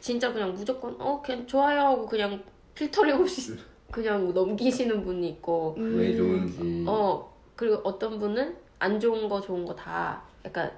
[0.00, 2.42] 진짜 그냥 무조건 어 그냥 좋아요 하고 그냥
[2.74, 3.56] 필터링 없이
[3.90, 5.96] 그냥 넘기시는 분이 있고 음.
[5.98, 6.84] 왜 좋은지.
[6.86, 10.70] 어 그리고 어떤 분은 안 좋은 거 좋은 거 다 약간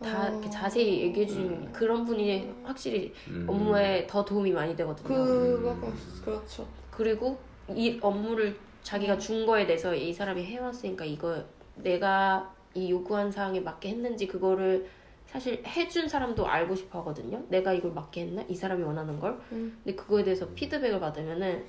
[0.00, 0.30] 다 어.
[0.30, 1.70] 이렇게 자세히 얘기해 주는 음.
[1.72, 3.44] 그런 분이 확실히 음.
[3.48, 5.08] 업무에 더 도움이 많이 되거든요.
[5.08, 5.92] 그거
[6.24, 6.66] 그렇죠.
[6.90, 7.38] 그리고
[7.74, 13.88] 이 업무를 자기가 준 거에 대해서 이 사람이 해왔으니까 이거 내가 이 요구한 사항에 맞게
[13.90, 14.88] 했는지 그거를
[15.26, 17.44] 사실 해준 사람도 알고 싶어 하거든요.
[17.48, 18.42] 내가 이걸 맞게 했나?
[18.48, 19.40] 이 사람이 원하는 걸?
[19.52, 19.80] 음.
[19.84, 21.66] 근데 그거에 대해서 피드백을 받으면은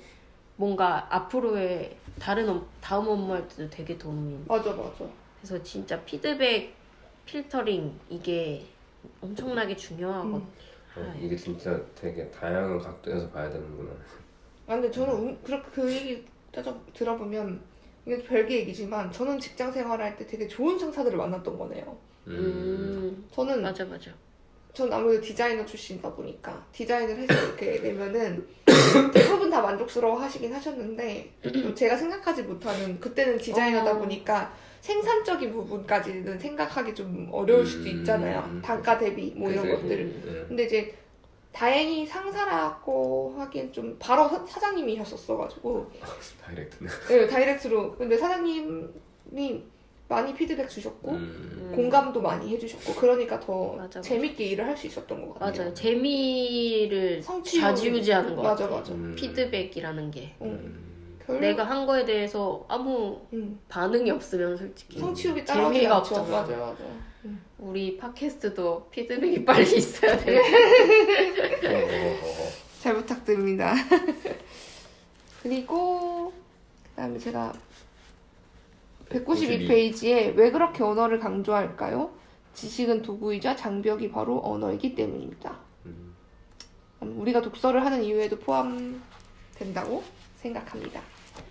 [0.56, 5.08] 뭔가 앞으로의 다른 업, 다음 업무 할 때도 되게 도움이 맞아 맞아.
[5.40, 6.76] 그래서 진짜 피드백
[7.24, 8.66] 필터링 이게
[9.20, 10.52] 엄청나게 중요하고 음.
[10.96, 13.90] 어, 이게 진짜 되게 다양한 각도에서 봐야 되는구나.
[14.66, 17.60] 아 근데 저는 음, 그렇게 그 얘기 따져 들어보면
[18.06, 21.96] 이게 별개 얘기지만 저는 직장 생활할 때 되게 좋은 상사들을 만났던 거네요.
[22.28, 22.32] 음.
[22.32, 24.12] 음, 저는 맞아 맞아
[24.72, 28.46] 전 아무래도 디자이너 출신이다 보니까 디자인을 해서 이렇게 내면은
[29.12, 33.98] 대부분 다 만족스러워 하시긴 하셨는데 또 제가 생각하지 못하는 그때는 디자이너다 어.
[33.98, 37.98] 보니까 생산적인 부분까지는 생각하기 좀 어려울 수도 음.
[37.98, 38.60] 있잖아요.
[38.62, 39.82] 단가 대비 뭐 이런 그치.
[39.82, 40.04] 것들을.
[40.04, 40.44] 음.
[40.48, 40.94] 근데 이제
[41.52, 45.90] 다행히 상사라고 하기엔 좀 바로 사, 사장님이셨었어가지고
[46.42, 46.90] 다이렉트는.
[47.08, 49.62] 네, 다이렉트로 근데 사장님이
[50.08, 51.72] 많이 피드백 주셨고 음.
[51.74, 54.00] 공감도 많이 해주셨고 그러니까 더 맞아, 맞아.
[54.02, 55.58] 재밌게 일을 할 수 있었던 것 같아요.
[55.62, 57.60] 맞아요 재미를 성취욕.
[57.62, 58.92] 좌지우지하는 것 맞아 같아요 맞아.
[58.92, 59.14] 음.
[59.16, 60.91] 피드백이라는 게 음.
[61.26, 66.16] 결국 내가 한 거에 대해서 아무 음, 반응이 없으면 솔직히 성취욕이 따라오지 재미가 않죠.
[66.16, 66.40] 없잖아.
[66.42, 66.84] 맞아 맞아.
[67.24, 67.42] 음.
[67.58, 70.38] 우리 팟캐스트도 피드백이 빨리 있어야 돼
[71.64, 72.50] 어허허허.
[72.80, 73.74] 잘 부탁드립니다.
[75.42, 76.32] 그리고
[76.90, 77.52] 그다음에 제가
[79.08, 82.10] 192 페이지에 왜 그렇게 언어를 강조할까요?
[82.54, 85.58] 지식은 도구이자 장벽이 바로 언어이기 때문입니다.
[85.86, 86.14] 음.
[87.02, 90.02] 음, 우리가 독서를 하는 이유에도 포함된다고
[90.42, 91.00] 생각합니다.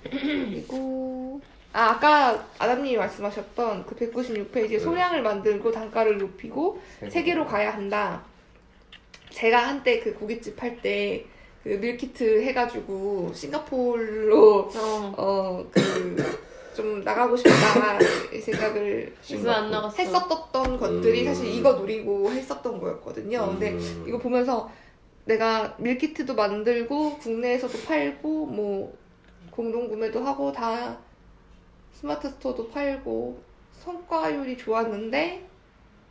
[0.04, 1.42] 그리고
[1.74, 8.24] 아 아까 아담님이 말씀하셨던 그 196페이지에 소량을 만들고 단가를 높이고 세계로 가야 한다.
[9.30, 11.32] 제가 한때 그 고깃집 할 때
[11.64, 15.14] 그 밀키트 해가지고 싱가포르로 어,
[15.72, 16.40] 어그
[16.76, 18.00] 좀 나가고 싶다
[18.34, 19.14] 이 생각을
[20.00, 21.26] 했었던 것들이 음.
[21.26, 23.46] 사실 이거 누리고 했었던 거였거든요.
[23.48, 24.06] 근데 음.
[24.08, 24.72] 이거 보면서
[25.26, 28.98] 내가 밀키트도 만들고 국내에서도 팔고 뭐
[29.52, 30.98] 공동 구매도 하고 다
[31.94, 33.42] 스마트 스토어도 팔고
[33.74, 35.48] 성과율이 좋았는데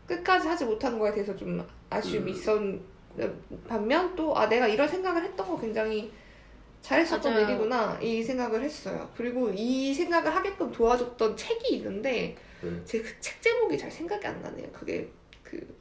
[0.07, 2.37] 끝까지 하지 못한 거에 대해서 좀 아쉬움이 음.
[2.37, 2.61] 있었
[3.67, 6.13] 반면 또 아 내가 이런 생각을 했던 거 굉장히
[6.83, 7.49] 잘했었던 맞아요.
[7.49, 9.11] 일이구나 이 생각을 했어요.
[9.17, 12.83] 그리고 이 생각을 하게끔 도와줬던 책이 있는데 음.
[12.85, 14.69] 제그책 제목이 잘 생각이 안 나네요.
[14.73, 15.09] 그게
[15.43, 15.77] 그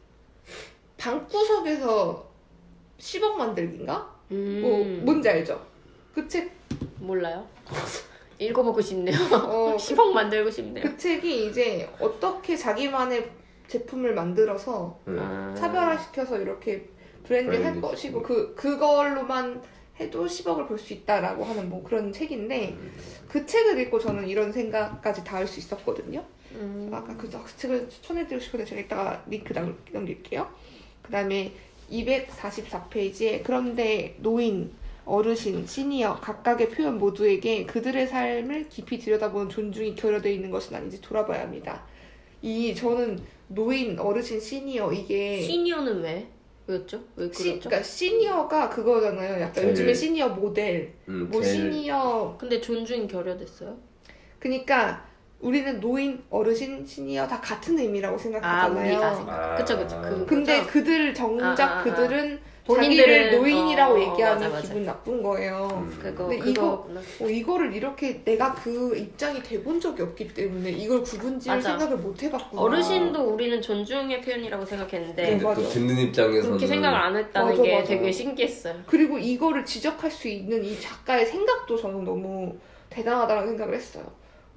[0.98, 2.29] 방구석에서
[2.99, 4.15] 10억 만들기인가?
[4.31, 5.59] 음, 뭐 뭔지 알죠?
[6.13, 6.51] 그 책,
[6.99, 7.45] 몰라요.
[8.39, 9.15] 읽어보고 싶네요.
[9.33, 10.83] 어, 10억 만들고 싶네요.
[10.83, 13.29] 그 책이 이제 어떻게 자기만의
[13.67, 15.17] 제품을 만들어서 음.
[15.19, 15.53] 아.
[15.57, 16.88] 차별화시켜서 이렇게
[17.23, 18.23] 브랜드를 할 것이고.
[18.23, 19.62] 그 그걸로만
[19.99, 22.75] 해도 10억을 벌 수 있다라고 하는 뭐 그런 책인데
[23.27, 26.23] 그 책을 읽고 저는 이런 생각까지 닿을 수 있었거든요.
[26.53, 26.89] 음.
[26.93, 30.49] 아까 그, 그 책을 추천해드리고 싶은데 제가 이따가 링크 남- 남길게요.
[31.03, 31.51] 그 다음에
[31.91, 34.71] 244페이지에 그런데 노인,
[35.06, 41.41] 어르신, 시니어 각각의 표현 모두에게 그들의 삶을 깊이 들여다보는 존중이 결여되어 있는 것은 아닌지 돌아봐야
[41.41, 41.84] 합니다.
[42.41, 46.28] 이 저는 노인, 어르신, 시니어 이게 시니어는 왜?
[46.67, 47.02] 왜였죠?
[47.15, 47.69] 왜 시, 그랬죠?
[47.69, 49.41] 그러니까 시니어가 그거잖아요.
[49.41, 53.75] 약간 제일- 요즘에 시니어 모델, 음, 뭐 제일 시니어 근데 존중이 결여됐어요?
[54.38, 55.09] 그러니까
[55.39, 58.88] 우리는 노인, 어르신, 시니어 다 같은 의미라고 아, 생각하잖아요.
[58.88, 59.34] 우리가 생각.
[59.34, 59.56] 아.
[59.56, 60.02] 그쵸, 그쵸.
[60.02, 60.71] 그, 근데 그죠?
[60.71, 61.84] 그들 정작 아, 아, 아.
[61.84, 64.67] 그들은 자기를 노인이라고 어, 얘기하면 맞아, 맞아.
[64.67, 65.67] 기분 나쁜 거예요.
[65.71, 65.99] 음.
[65.99, 66.99] 그거 근데 그거구나.
[67.21, 71.60] 어, 이거를 이렇게 내가 그 입장이 돼본 적이 없기 때문에 이걸 구분지을.
[71.62, 72.62] 생각을 못 해봤구나.
[72.62, 75.67] 어르신도 우리는 존중의 표현이라고 생각했는데 네, 근데 또.
[75.69, 77.88] 듣는 입장에서는 그렇게 생각을 안 했다는 맞아, 게 맞아.
[77.88, 78.75] 되게 신기했어요.
[78.86, 82.56] 그리고 이거를 지적할 수 있는 이 작가의 생각도 저는 너무
[82.91, 84.04] 대단하다는 생각을 했어요.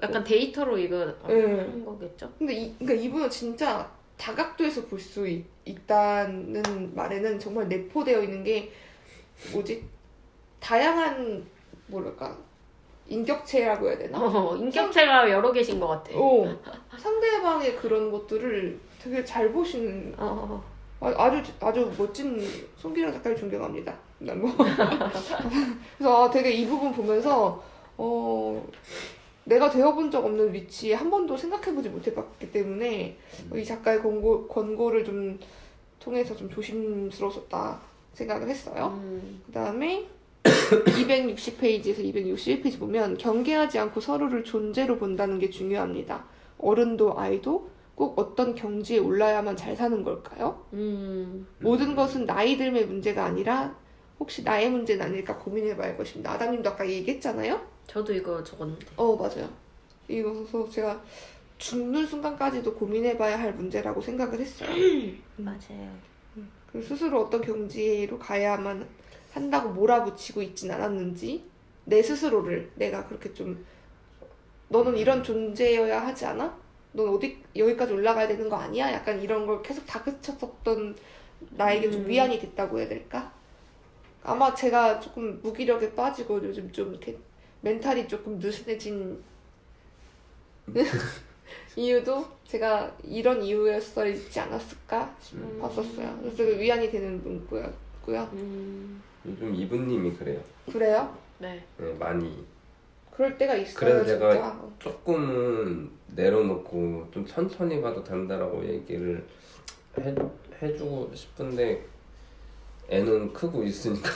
[0.03, 1.43] 약간 데이터로 이거 네.
[1.61, 2.31] 한 거겠죠?
[2.39, 3.89] 근데 이, 그러니까 이분은 진짜
[4.19, 5.27] 다각도에서 볼 수
[5.65, 8.73] 있다는 말에는 정말 내포되어 있는 게
[9.53, 9.85] 뭐지?
[10.61, 11.45] 다양한
[11.87, 12.37] 뭐랄까
[13.09, 14.19] 인격체라고 해야 되나?
[14.21, 16.11] 어, 인격체가 여러 계신 것 같아.
[16.15, 16.57] 어,
[16.99, 20.63] 상대방의 그런 것들을 되게 잘 보시는 어,
[21.01, 22.41] 아- 아주 아주 멋진
[22.77, 23.97] 송기령 작가를 존경합니다.
[24.19, 24.51] 난 뭐.
[25.99, 27.63] 그래서 아, 되게 이 부분 보면서
[27.97, 28.65] 어
[29.45, 33.17] 내가 되어본 적 없는 위치에 한 번도 생각해보지 못해봤기 때문에
[33.55, 35.39] 이 작가의 권고 권고를 좀
[35.99, 37.81] 통해서 좀 조심스러웠다
[38.15, 38.99] 생각을 했어요.
[39.03, 40.07] 음, 그 다음에
[40.43, 46.25] 260페이지에서 261페이지 보면 경계하지 않고 서로를 존재로 본다는 게 중요합니다.
[46.59, 50.65] 어른도 아이도 꼭 어떤 경지에 올라야만 잘 사는 걸까요?
[50.73, 53.77] 음, 모든 것은 나이 들의 문제가 아니라
[54.19, 56.33] 혹시 나의 문제는 아닐까 고민해봐야 할 것입니다.
[56.33, 57.61] 아담님도 아까 얘기했잖아요.
[57.87, 58.87] 저도 이거 적었는데.
[58.97, 59.49] 어 맞아요.
[60.09, 61.03] 이거서 제가
[61.59, 64.69] 죽는 순간까지도 고민해봐야 할 문제라고 생각을 했어요.
[65.37, 66.13] 맞아요.
[66.67, 68.89] 그 스스로 어떤 경지로 가야만
[69.33, 71.45] 한다고 몰아붙이고 있진 않았는지
[71.85, 73.65] 내 스스로를 내가 그렇게 좀
[74.69, 76.59] 너는 이런 존재여야 하지 않아?
[76.93, 78.93] 넌 어디 여기까지 올라가야 되는 거 아니야?
[78.93, 80.97] 약간 이런 걸 계속 다그쳤었던
[81.51, 82.09] 나에게 좀 음.
[82.09, 83.33] 위안이 됐다고 해야 될까?
[84.23, 87.19] 아마 제가 조금 무기력에 빠지고 요즘 좀 이렇게
[87.63, 89.23] 멘탈이 조금 느슨해진
[91.77, 96.19] 이유도 제가 이런 이유였었지 않았을까 싶었었어요.
[96.21, 98.29] 그래서 되게 위안이 되는 문구였고요.
[98.35, 100.41] 음, 요즘 이분님이 그래요.
[100.71, 101.17] 그래요?
[101.39, 101.65] 네.
[101.79, 102.45] 네, 많이
[103.11, 103.75] 그럴 때가 있어요.
[103.75, 104.69] 그래서 제가 진짜.
[104.79, 109.25] 조금은 내려놓고 좀 천천히 가도 된다라고 얘기를
[109.99, 110.15] 해,
[110.61, 111.85] 해주고 싶은데
[112.93, 114.11] 애는 크고 있으니까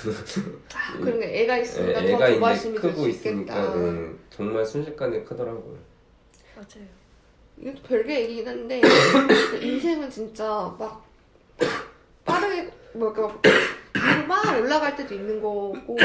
[0.75, 1.43] 아, 그러네.
[1.43, 3.75] 애가 있으니까 애, 더 애가 이제 조바심이 될 크고 수 있으니까.
[3.75, 5.79] 네, 정말 순식간에 크더라고요.
[6.55, 6.87] 맞아요.
[7.59, 8.83] 이것도 별개 얘기긴 한데
[9.63, 10.45] 인생은 진짜
[10.79, 11.05] 막
[12.25, 13.39] 빠르게 뭐랄까
[13.95, 15.97] 위로 막 올라갈 때도 있는 거고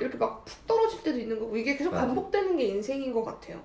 [0.00, 1.90] 이렇게 막 푹 떨어질 때도 있는 거고 이게 계속.
[1.92, 3.60] 반복되는 게 인생인 것 같아요.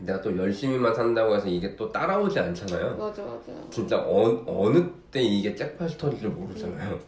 [0.00, 2.96] 내가 또 열심히만 산다고 해서 이게 또 따라오지 않잖아요.
[2.96, 3.52] 맞아 맞아.
[3.70, 6.98] 진짜 어, 어느 때 이게 잭팟이 터질지 모르잖아요.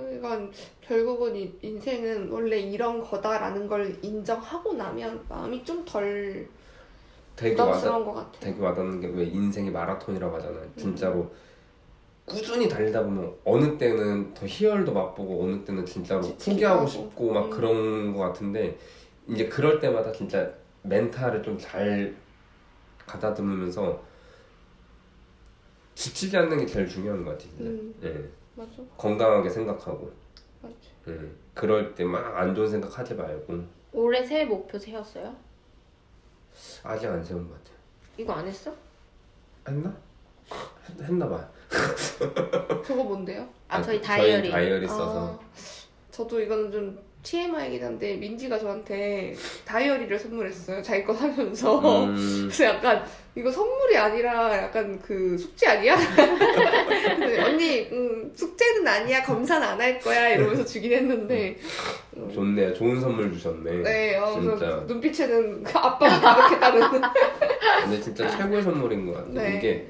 [0.00, 6.48] 그러니까 결국은 이 인생은 원래 이런 거다라는 걸 인정하고 나면 마음이 좀덜
[7.36, 8.40] 되게 와닿, 것 같아.
[8.40, 10.66] 되게 와닿는 게 왜 인생이 마라톤이라고 하잖아요.
[10.76, 11.30] 진짜로
[12.26, 16.86] 꾸준히 달리다 보면 어느 때는 더 희열도 맛보고 어느 때는 진짜로 포기하고 하고.
[16.86, 17.50] 싶고 막 음.
[17.50, 18.76] 그런 것 같은데
[19.26, 20.50] 이제 그럴 때마다 진짜
[20.82, 22.14] 멘탈을 좀 잘
[23.06, 24.00] 가다듬으면서
[25.94, 27.50] 지치지 않는 게 제일 중요한 것 같아요.
[27.60, 28.28] 음 예.
[28.60, 30.12] 맞아 건강하게 생각하고
[30.62, 30.74] 맞아.
[31.08, 31.18] 예.
[31.54, 35.34] 그럴 때 막 안 좋은 생각 하지 말고 올해 새해 목표 세웠어요?
[36.82, 37.76] 아직 안 세운 것 같아요.
[38.18, 38.74] 이거 안 했어?
[39.66, 39.94] 했나?
[40.88, 41.48] 했, 했나 봐요.
[42.84, 43.48] 저거 뭔데요?
[43.68, 44.50] 아, 저희 저희 다이어리.
[44.50, 45.38] 다이어리 써서 아,
[46.10, 50.82] 저도 이거는 좀 TMI이긴 한데 민지가 저한테 다이어리를 선물했어요.
[50.82, 52.04] 자기 거 사면서.
[52.06, 53.04] 음, 그래서 약간
[53.34, 55.96] 이거 선물이 아니라 약간 그 숙제 아니야?
[57.44, 61.56] 언니 음, 숙제는 아니야 검사는 안 할 거야 이러면서 주긴 했는데
[62.16, 62.72] 음, 좋네요.
[62.74, 63.70] 좋은 선물 주셨네.
[63.82, 64.84] 네, 어, 진짜.
[64.86, 67.00] 눈빛에는 그 아빠가 가득했다는
[67.82, 69.32] 근데 진짜 최고의 선물인 것 같아요.
[69.34, 69.56] 네.
[69.58, 69.86] 이게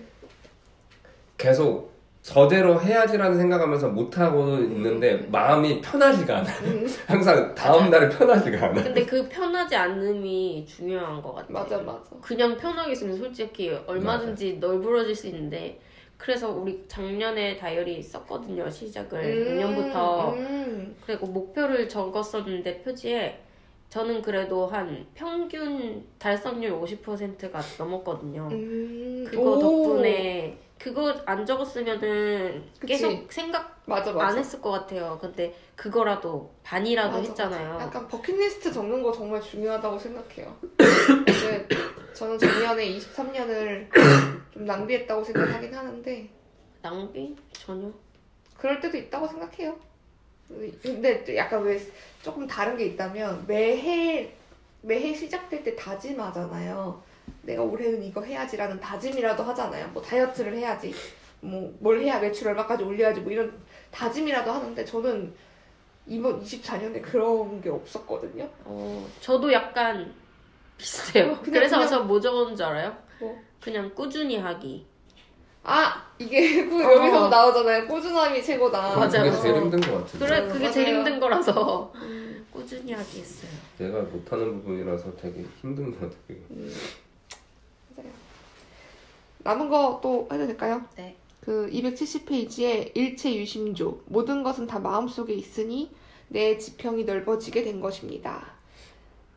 [1.38, 1.89] 계속
[2.22, 6.50] 저대로 해야지라는 생각하면서 못하고 있는데 마음이 편하지가 않아.
[6.64, 8.82] 음, 항상 다음 날에 편하지가 않아.
[8.82, 11.46] 근데 그 편하지 않음이 중요한 것 같아.
[11.50, 12.02] 맞아 맞아.
[12.20, 15.80] 그냥 편하게 있으면 솔직히 얼마든지 널브러질 수 있는데
[16.18, 19.44] 그래서 우리 작년에 다이어리 썼거든요 시작을.
[19.46, 20.34] 작년부터.
[20.34, 23.40] 음, 그리고 목표를 적었었는데 표지에
[23.88, 28.48] 저는 그래도 한 평균 달성률 50%가 넘었거든요.
[28.52, 32.94] 음, 그거 오, 덕분에 그거 안 적었으면은 그치.
[32.94, 35.18] 계속 생각 맞아 맞아 안 했을 것 같아요.
[35.20, 37.72] 근데 그거라도 반이라도 맞아, 했잖아요.
[37.74, 37.84] 맞아.
[37.84, 40.56] 약간 버킷리스트 적는 거 정말 중요하다고 생각해요.
[40.78, 41.68] 근데
[42.14, 43.88] 저는 작년에 23년을
[44.54, 46.30] 좀 낭비했다고 생각하긴 하는데
[46.80, 47.92] 낭비 전혀.
[48.56, 49.76] 그럴 때도 있다고 생각해요.
[50.82, 51.78] 근데 또 약간 왜
[52.22, 54.34] 조금 다른 게 있다면 매해
[54.80, 57.02] 매해 시작될 때 다짐하잖아요.
[57.42, 59.88] 내가 올해는 이거 해야지라는 다짐이라도 하잖아요.
[59.92, 60.94] 뭐 다이어트를 해야지,
[61.40, 63.52] 뭐 뭘 해야 매출 얼마까지 올려야지, 뭐 이런
[63.90, 65.32] 다짐이라도 하는데 저는
[66.06, 68.48] 이번 24년에 그런 게 없었거든요.
[68.64, 70.12] 어, 저도 약간
[70.76, 71.28] 비슷해요.
[71.36, 72.96] 그냥- 그래서 그냥- 저 뭐 적었는 줄 알아요?
[73.20, 73.38] 뭐?
[73.60, 74.86] 그냥 꾸준히 하기.
[75.62, 76.94] 아 이게 꾸- 어.
[76.96, 77.86] 여기서도 나오잖아요.
[77.86, 78.96] 꾸준함이 최고다.
[78.96, 79.18] 맞아.
[79.18, 79.42] 그게 맞아요.
[79.42, 80.26] 제일 힘든 것 같은데.
[80.26, 80.96] 그래, 음, 그게 제일 맞아요.
[80.98, 83.50] 힘든 거라서 음, 꾸준히 하기 했어요.
[83.76, 86.16] 내가 못하는 부분이라서 되게 힘든 것 같아.
[86.26, 86.40] 그게.
[86.50, 86.72] 음.
[87.96, 88.12] 맞아요.
[89.38, 90.84] 남은 거 또 해도 될까요?
[90.96, 91.16] 네.
[91.40, 95.90] 그 270페이지에 일체 유심조 모든 것은 다 마음속에 있으니
[96.28, 98.52] 내 지평이 넓어지게 된 것입니다.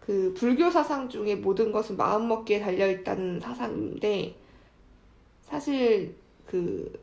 [0.02, 4.36] 그 불교 사상 중에 모든 것은 마음 먹기에 달려 있다는 사상인데
[5.44, 7.00] 사실 그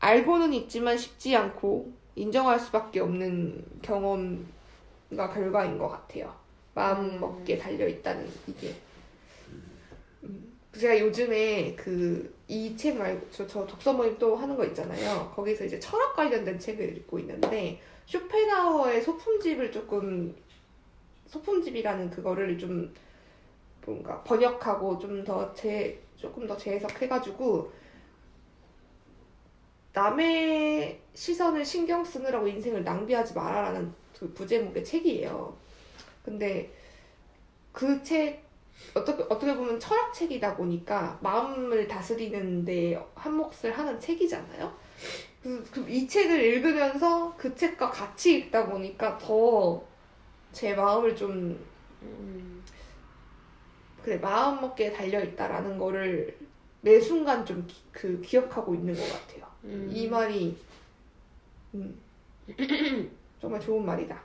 [0.00, 6.34] 알고는 있지만 쉽지 않고 인정할 수밖에 없는 경험과 결과인 것 같아요.
[6.74, 8.74] 마음 먹기에 달려 있다는 이게.
[10.74, 15.32] 음, 제가 요즘에 그 이 책 말고 저, 저 독서 모임 또 하는 거 있잖아요.
[15.34, 20.34] 거기서 이제 철학 관련된 책을 읽고 있는데 쇼펜하우어의 소품집을 조금
[21.28, 22.92] 소품집이라는 그거를 좀
[23.86, 27.72] 뭔가 번역하고 좀 더 재 조금 더 재해석해가지고
[29.94, 35.56] 남의 시선을 신경 쓰느라고 인생을 낭비하지 마라라는 그 부제목의 책이에요.
[36.24, 36.70] 근데
[37.72, 38.43] 그 책
[38.94, 44.72] 어떻게 어떻게 보면 철학책이다 보니까 마음을 다스리는데 한 몫을 하는 책이잖아요.
[45.42, 49.94] 그래서 그이 책을 읽으면서 그 책과 같이 읽다 보니까 더
[50.54, 51.58] 제 마음을 좀
[52.02, 52.62] 음,
[54.02, 56.38] 그래 마음 먹기에 달려 있다라는 거를
[56.80, 59.46] 매 순간 좀 그 기억하고 있는 것 같아요.
[59.64, 59.88] 음.
[59.92, 60.56] 이 말이
[61.74, 61.98] 음,
[63.40, 64.20] 정말 좋은 말이다.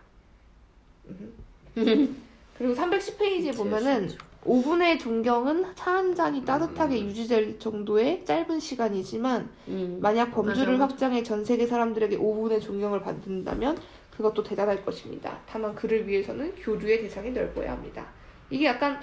[1.08, 2.24] 음.
[2.58, 4.10] 그리고 310페이지에 보면은
[4.46, 7.08] 5분의 존경은 차 한 잔이 따뜻하게 음.
[7.08, 10.00] 유지될 정도의 짧은 시간이지만 음.
[10.02, 10.84] 만약 범주를 맞아, 맞아.
[10.86, 13.78] 확장해 전 세계 사람들에게 5분의 존경을 받는다면
[14.12, 15.40] 그것도 대단할 것입니다.
[15.46, 18.06] 다만 그를 위해서는 교류의 대상이 넓어야 합니다.
[18.50, 19.00] 이게 약간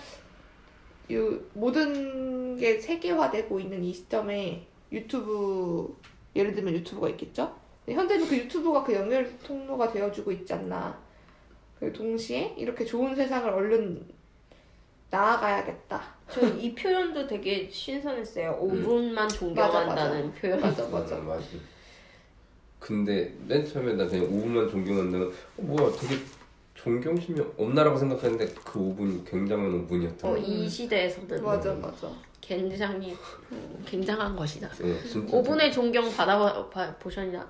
[1.12, 5.96] 요 모든 게 세계화되고 있는 이 시점에 유튜브
[6.34, 7.54] 예를 들면 유튜브가 있겠죠?
[7.88, 10.98] 현재는 그 유튜브가 그 연결 통로가 되어주고 있지 않나.
[11.78, 14.02] 그 동시에 이렇게 좋은 세상을 얼른
[15.10, 16.02] 나아가야겠다.
[16.30, 18.58] 저는 이 표현도 되게 신선했어요.
[18.60, 20.60] 5분만 존경한다는 표현.
[20.60, 21.16] 맞아 맞아.
[21.16, 21.44] 음, 맞아.
[22.78, 26.16] 근데 맨 처음에 나 그냥 5분만 존경한다는 어, 뭐야 되게
[26.74, 32.10] 존경심이 없나라고 생각했는데 그 5분이 굉장한 5분이었던 어, 거이 시대에서는 맞아 맞아.
[32.40, 33.16] 굉장히
[33.84, 34.68] 굉장한 것이다.
[34.78, 36.38] 네, 진짜 5분의 존경 받아
[37.00, 37.46] 보셨나요?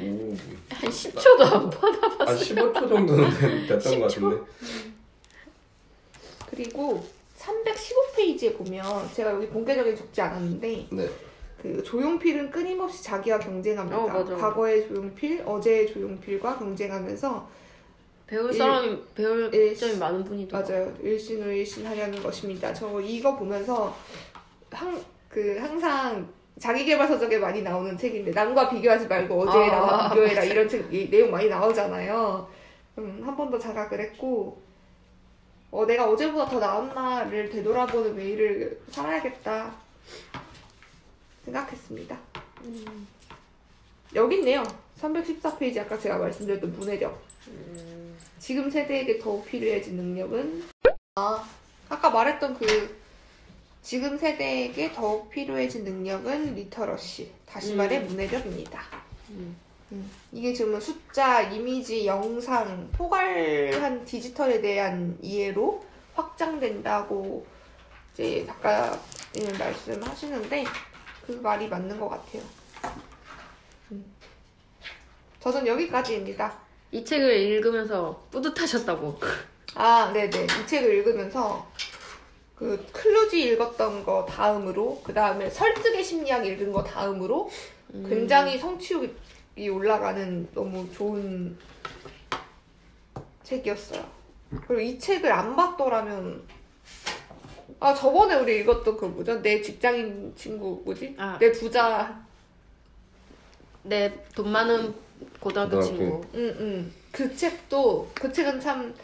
[0.00, 0.34] 오,
[0.70, 2.24] 한 10초도 안 받아.
[2.24, 4.36] 한 15초 정도는 됐던 것 같은데
[6.50, 7.02] 그리고
[7.38, 11.08] 315페이지에 보면 제가 여기 본격적인 적지 않았는데 네.
[11.62, 13.98] 그 조용필은 끊임없이 자기와 경쟁합니다.
[13.98, 14.34] 어, 맞아.
[14.36, 17.48] 과거의 조용필, 어제의 조용필과 경쟁하면서
[18.26, 20.92] 배울 일- 사람이 배울 일- 점이 많은 분이 더 맞아요.
[21.02, 22.72] 일신을 일신하려는 것입니다.
[22.72, 23.94] 저 이거 보면서
[24.70, 26.28] 항, 그 항상
[26.58, 31.30] 자기계발서적에 많이 나오는 책인데 남과 비교하지 말고 어제의 아, 나와 비교해라 이런 책 이, 내용
[31.30, 32.46] 많이 나오잖아요.
[32.98, 34.60] 음, 한 번 더 자각을 했고
[35.70, 39.74] 어, 내가 어제보다 더 나았나를 되돌아보는 매일을 살아야겠다
[41.44, 42.18] 생각했습니다.
[42.64, 43.08] 음.
[44.14, 44.64] 여기 있네요.
[45.00, 47.22] 314페이지 아까 제가 말씀드렸던 문해력.
[47.48, 50.64] 음, 지금 세대에게 더욱 필요해진 능력은
[51.14, 51.48] 아
[51.88, 53.00] 아까 말했던 그
[53.82, 57.30] 지금 세대에게 더욱 필요해진 능력은 리터러시.
[57.46, 57.78] 다시 음.
[57.78, 58.82] 말해 문해력입니다.
[59.30, 59.56] 음.
[59.92, 65.84] 음, 이게 지금 숫자, 이미지, 영상, 포괄한 디지털에 대한 이해로
[66.14, 67.44] 확장된다고
[68.12, 70.64] 이제 작가님은 말씀하시는데
[71.26, 72.42] 그 말이 맞는 것 같아요.
[73.92, 74.04] 음.
[75.40, 76.52] 저는 여기까지입니다.
[76.92, 79.20] 이 책을 읽으면서 뿌듯하셨다고.
[79.74, 80.44] 아, 네네.
[80.44, 81.68] 이 책을 읽으면서
[82.54, 87.50] 그 클루지 읽었던 거 다음으로 그 다음에 설득의 심리학 읽은 거 다음으로
[87.94, 88.06] 음.
[88.08, 89.14] 굉장히 성취욕이
[89.68, 91.56] 올라가는 너무 좋은
[93.42, 94.04] 책이었어요.
[94.66, 96.42] 그리고 이 책을 안 봤더라면
[97.78, 99.40] 아 저번에 우리 읽었던 그 뭐죠?
[99.42, 101.14] 내 직장인 친구 뭐지?
[101.18, 101.38] 아.
[101.38, 102.20] 내 부자
[103.82, 104.94] 내 돈 많은
[105.40, 105.82] 고등학교 고등학교.
[105.82, 106.26] 친구.
[106.34, 108.94] 응응 그 책도 그 책은 참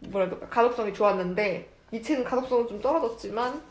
[0.00, 3.62] 뭐라 그럴까 가독성이 좋았는데 이 책은 가독성은 좀 떨어졌지만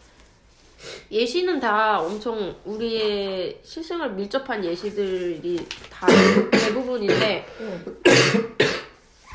[1.11, 6.07] 예시는 다 엄청 우리의 실생활 밀접한 예시들이 다
[6.51, 7.97] 대부분인데 응.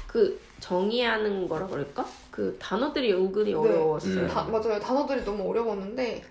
[0.06, 2.06] 그 정의하는 거라 그럴까?
[2.30, 4.20] 그 단어들이 은근히 어려웠어요.
[4.22, 4.28] 음.
[4.28, 6.22] 다, 맞아요 단어들이 너무 어려웠는데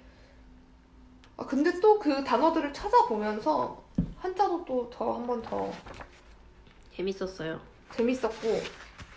[1.38, 3.82] 아 근데 또 그 단어들을 찾아보면서
[4.20, 5.72] 한자도 또 더 한 번 더
[6.95, 7.60] 재밌었어요.
[7.95, 8.62] 재밌었고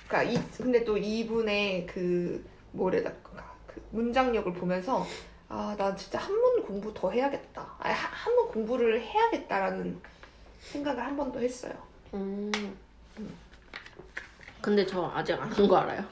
[0.09, 5.05] 그러니까 이 근데 또 이분의 그 뭐래랄까 그 문장력을 보면서
[5.55, 10.01] 아나 진짜 한문 공부 더 해야겠다 아 한문 공부를 해야겠다라는
[10.61, 11.75] 생각을 한 번 더 했어요
[12.15, 12.51] 음.
[14.63, 16.05] 근데 저 아직 안 한 거 알아요.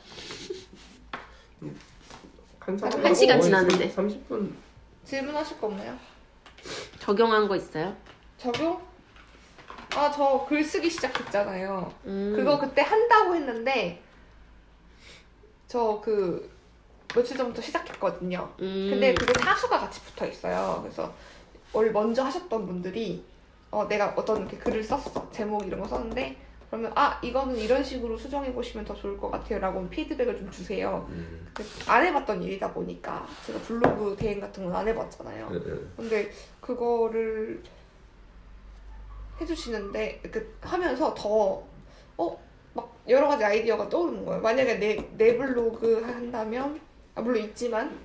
[2.60, 3.90] 한, 한 시간 지났는데.
[3.94, 4.52] 30분
[5.04, 5.96] 질문하실 거 없나요?
[6.98, 7.96] 적용한 거 있어요?
[8.36, 8.80] 적용?
[9.94, 12.32] 아 저 글쓰기 시작했잖아요 음.
[12.36, 14.02] 그거 그때 한다고 했는데
[15.68, 16.50] 저 그
[17.14, 18.88] 며칠 전부터 시작했거든요 음.
[18.90, 20.78] 근데 그게 사수가 같이 붙어 있어요.
[20.82, 21.12] 그래서
[21.72, 23.24] 원래 먼저 하셨던 분들이
[23.70, 25.28] 어, 내가 어떤 이렇게 글을 썼어.
[25.30, 26.36] 제목 이런 거 썼는데
[26.68, 31.06] 그러면 아 이거는 이런 식으로 수정해 보시면 더 좋을 것 같아요라고 피드백을 좀 주세요.
[31.10, 31.52] 음.
[31.88, 35.48] 안 해봤던 일이다 보니까 제가 블로그 대행 같은 건 안 해봤잖아요.
[35.50, 35.90] 응, 응.
[35.96, 36.30] 근데
[36.60, 37.62] 그거를
[39.40, 41.62] 해주시는데 그 하면서 더
[42.18, 42.38] 어?
[42.74, 44.40] 막 여러 가지 아이디어가 떠오르는 거예요.
[44.42, 46.80] 만약에 내, 내 블로그 한다면
[47.14, 47.96] 아, 물론 있지만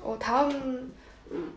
[0.00, 0.92] 어, 다음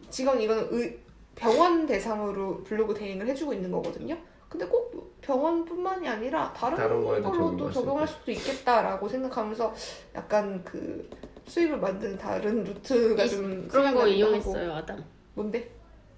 [0.10, 0.98] 지금 이거는 의-
[1.36, 4.18] 병원 대상으로 블로그 대행을 해주고 있는 거거든요.
[4.50, 8.16] 근데 꼭 병원뿐만이 아니라 다른, 다른 걸로도 적용할 수.
[8.16, 9.74] 수도 있겠다라고 생각하면서
[10.16, 11.08] 약간 그
[11.48, 14.78] 수입을 만드는 다른 루트가 있- 좀 그런 거 이용했어요, 하고.
[14.78, 15.04] 아담.
[15.34, 15.70] 뭔데?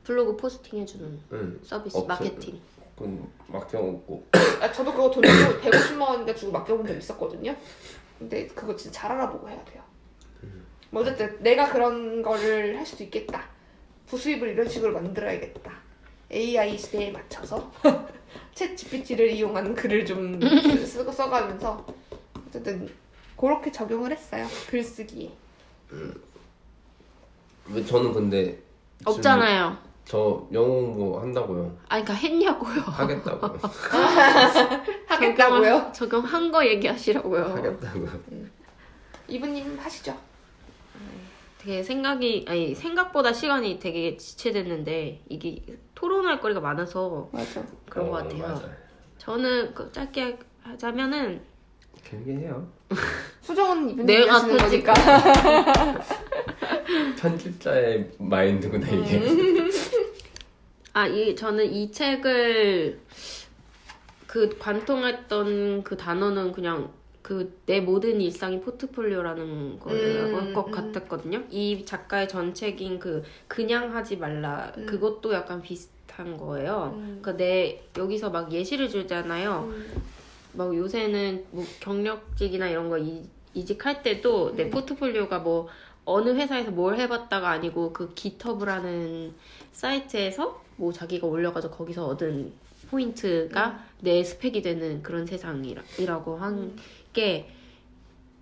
[0.03, 1.59] 블로그 포스팅 해주는 응.
[1.63, 2.07] 서비스, 업체.
[2.07, 2.59] 마케팅.
[2.95, 4.24] 그건 맡겨놓고
[4.61, 7.55] 아, 저도 그거 돈 주고 150만 원인가 주고 맡겨본 적 있었거든요.
[8.17, 9.82] 근데 그거 진짜 잘 알아보고 해야 돼요.
[10.91, 13.43] 뭐 어쨌든 내가 그런 거를 할 수도 있겠다.
[14.07, 15.71] 부수입을 이런 식으로 만들어야겠다.
[16.31, 17.71] AI 시대에 맞춰서
[18.55, 21.85] 챗 GPT를 이용한 글을 좀 쓰- 쓰고 써가면서
[22.47, 22.89] 어쨌든
[23.37, 24.45] 그렇게 적용을 했어요.
[24.69, 25.31] 글쓰기에.
[27.71, 28.59] 왜 저는 근데
[29.05, 29.77] 없잖아요.
[30.05, 32.81] 저 영어 공부 한다고요 아, 그러니까 했냐고요.
[32.81, 33.59] 하겠다고요
[35.05, 35.61] 하겠다고요?
[35.61, 37.43] 적용- 적용한 거 얘기하시라고요.
[37.45, 38.09] 하겠다고요
[39.27, 40.17] 이분님 하시죠.
[41.60, 45.62] 되게 생각이 아니 생각보다 시간이 되게 지체됐는데 이게
[45.93, 47.62] 토론할 거리가 많아서 맞아.
[47.89, 48.41] 그런 어, 것 같아요.
[48.41, 48.72] 맞아요.
[49.18, 51.41] 저는 그 짧게 하자면은
[52.10, 52.72] 길게 해요
[53.41, 54.93] 수정은 이분님이 내가 거니까.
[57.20, 59.70] 편집자의 마인드구나 이게 음.
[60.93, 63.01] 아, 이 저는 이 책을
[64.28, 66.91] 그 관통했던 그 단어는 그냥
[67.22, 70.72] 그 내 모든 일상이 포트폴리오라는 거를 음, 것 음.
[70.72, 71.43] 같았거든요.
[71.51, 74.88] 이 작가의 전책인 그 그냥 하지 말라 음.
[74.88, 76.93] 그것도 약간 비슷한 거예요.
[76.95, 77.20] 음.
[77.22, 79.70] 그러니까 내 여기서 막 예시를 주잖아요.
[79.72, 80.01] 음.
[80.53, 83.22] 막 요새는 뭐 경력직이나 이런 거 이,
[83.53, 84.70] 이직할 때도 내 음.
[84.72, 85.67] 포트폴리오가 뭐
[86.05, 89.36] 어느 회사에서 뭘 해봤다가 아니고 그 GitHub라는
[89.74, 92.51] 사이트에서 뭐 자기가 올려가지고 거기서 얻은
[92.89, 96.76] 포인트가 내 스펙이 되는 그런 세상이라고 한
[97.20, 97.59] 게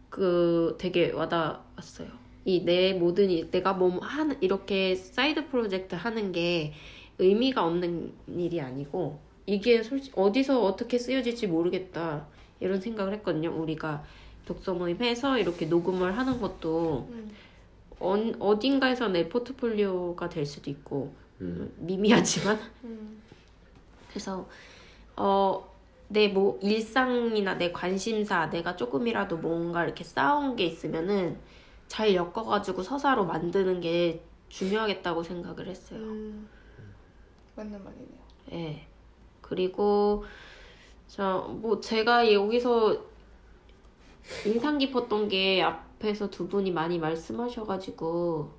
[0.09, 2.09] 그 되게 와닿았어요.
[2.45, 6.73] 이 내 모든 일, 내가 뭐 하는 이렇게 사이드 프로젝트 하는 게
[7.19, 12.25] 의미가 없는 일이 아니고 이게 솔직히 어디서 어떻게 쓰여질지 모르겠다
[12.59, 13.51] 이런 생각을 했거든요.
[13.51, 14.03] 우리가
[14.45, 17.31] 독서 모임해서 이렇게 녹음을 하는 것도 음.
[17.99, 21.73] 어, 어딘가에서 내 포트폴리오가 될 수도 있고 음.
[21.77, 23.21] 미미하지만 음.
[24.09, 24.47] 그래서
[25.17, 25.76] 어
[26.09, 31.37] 내 뭐 일상이나 내 관심사 내가 조금이라도 뭔가 이렇게 쌓아온 게 있으면은
[31.87, 35.99] 잘 엮어가지고 서사로 만드는 게 중요하겠다고 생각을 했어요.
[35.99, 36.47] 음,
[37.55, 38.19] 맞는 말이네요.
[38.53, 38.87] 예.
[39.41, 40.23] 그리고
[41.07, 42.97] 저뭐 제가 여기서
[44.45, 48.51] 인상 깊었던 게 앞에서 두 분이 많이 말씀하셔가지고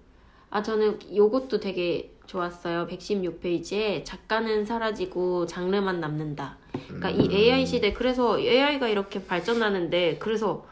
[0.51, 2.87] 아 저는 요것도 되게 좋았어요.
[2.87, 6.57] 116페이지에 작가는 사라지고 장르만 남는다.
[6.89, 10.65] 그러니까 이 AI 시대 그래서 AI가 이렇게 발전하는데 그래서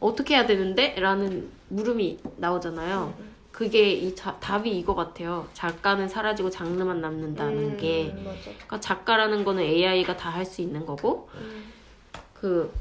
[0.00, 0.94] 어떻게 해야 되는데?
[0.98, 3.14] 라는 물음이 나오잖아요.
[3.50, 5.48] 그게 이 자- 답이 이거 같아요.
[5.52, 8.40] 작가는 사라지고 장르만 남는다는 음, 게 맞아.
[8.50, 11.72] 그러니까 작가라는 거는 AI가 다 할 수 있는 거고 음,
[12.32, 12.72] 그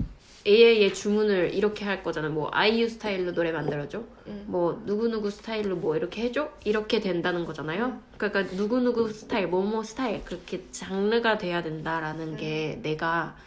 [0.46, 2.32] AI의 주문을 이렇게 할 거잖아요.
[2.34, 4.04] 뭐 아이유 스타일로 노래 만들어줘.
[4.28, 4.44] 음.
[4.48, 6.52] 뭐 누구누구 스타일로 뭐 이렇게 해줘.
[6.66, 8.02] 이렇게 된다는 거잖아요.
[8.18, 13.38] 그러니까 누구누구 스타일, 뭐뭐 스타일 그렇게 장르가 돼야 된다라는 게 내가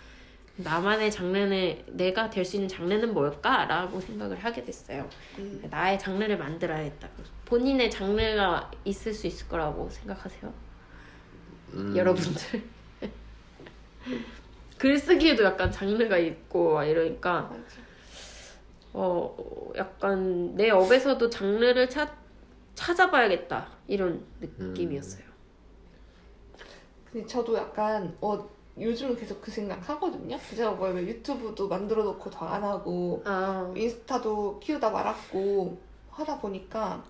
[0.56, 5.06] 나만의 장르는 내가 될 수 있는 장르는 뭘까라고 생각을 하게 됐어요.
[5.38, 5.62] 음.
[5.70, 7.08] 나의 장르를 만들어야겠다.
[7.44, 10.52] 본인의 장르가 있을 수 있을 거라고 생각하세요?
[11.74, 12.62] 음, 여러분들
[14.78, 17.50] 글쓰기에도 약간 장르가 있고 막 이러니까.
[18.92, 19.36] 어
[19.76, 22.10] 약간 내 업에서도 장르를 찾
[22.74, 25.24] 찾아봐야겠다 이런 느낌이었어요.
[27.12, 28.48] 근데 저도 약간 어
[28.78, 30.38] 요즘은 계속 그 생각 하거든요.
[30.54, 35.78] 제가 뭐 유튜브도 만들어 놓고 더 안 하고 아 인스타도 키우다 말았고
[36.10, 37.02] 하다 보니까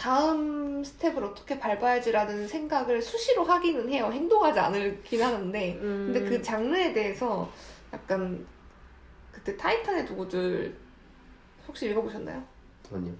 [0.00, 4.10] 다음 스텝을 어떻게 밟아야지라는 생각을 수시로 하기는 해요.
[4.10, 7.46] 행동하지 않긴 하는데 음, 근데 그 장르에 대해서
[7.92, 8.46] 약간
[9.30, 10.74] 그때 타이탄의 도구들
[11.68, 12.42] 혹시 읽어보셨나요?
[12.90, 13.12] 아니요.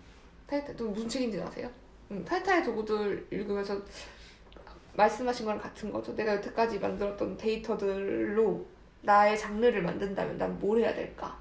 [0.46, 1.70] 타이탄 또 무슨 책인지 아세요?
[2.12, 3.78] 응, 타이탄의 도구들 읽으면서
[4.94, 6.16] 말씀하신 거랑 같은 거죠.
[6.16, 8.64] 내가 여태까지 만들었던 데이터들로
[9.02, 11.38] 나의 장르를 만든다면 난 뭘 해야 될까?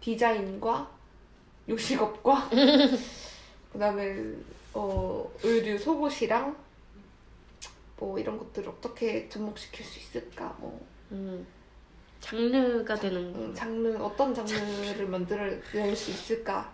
[0.00, 0.90] 디자인과
[1.68, 2.48] 요식업과
[3.70, 4.16] 그다음에
[4.74, 6.56] 어, 의류 속옷이랑
[7.98, 10.54] 뭐 이런 것들을 어떻게 접목시킬 수 있을까?
[10.58, 11.46] 뭐 음,
[12.20, 16.72] 장르가 되는 음, 장르 어떤 장르를 만들어낼 수 있을까?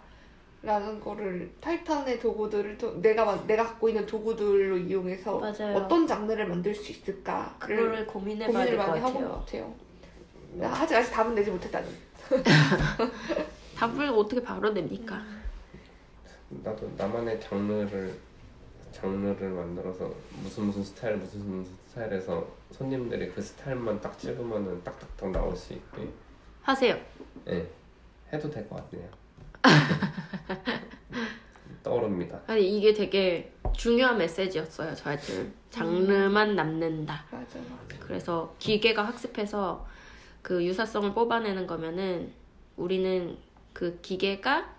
[0.60, 5.76] 라는 거를 타이탄의 도구들을 또 내가 만- 내가 갖고 있는 도구들로 이용해서 맞아요.
[5.76, 9.12] 어떤 장르를 만들 수 있을까를 그거를 고민해봐야 고민을 될것 많이 하고
[9.44, 9.74] 같아요.
[10.56, 10.72] 같아요.
[10.74, 11.88] 아직 아직 답은 내지 못했다는.
[13.76, 15.22] 답을 어떻게 바로 냅니까?
[16.50, 16.60] 음.
[16.64, 18.14] 나도 나만의 장르를
[18.92, 20.10] 장르를 만들어서
[20.42, 26.08] 무슨 무슨 스타일 무슨 무슨 스타일에서 손님들이 그 스타일만 딱 찍으면은 딱딱딱 나올 수 있게
[26.62, 26.96] 하세요.
[27.48, 27.68] 예
[28.32, 29.08] 해도 될 것 같네요.
[31.82, 32.40] 떠오릅니다.
[32.46, 37.24] 아니 이게 되게 중요한 메시지였어요 저한테는 장르만 남는다.
[37.30, 37.98] 맞아 맞아.
[38.00, 39.86] 그래서 기계가 학습해서
[40.42, 42.32] 그 유사성을 뽑아내는 거면은
[42.76, 43.36] 우리는
[43.72, 44.74] 그 기계가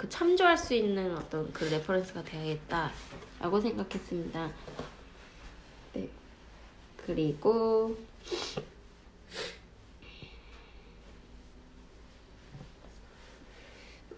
[0.00, 4.50] 그 참조할 수 있는 어떤 그 reference가 돼야겠다라고 생각했습니다.
[5.92, 6.08] 네.
[6.96, 7.98] 그리고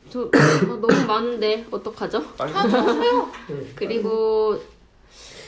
[0.09, 2.33] 저 어, 너무 많은데 어떡하죠?
[2.35, 2.53] 빨리
[3.75, 4.63] 그리고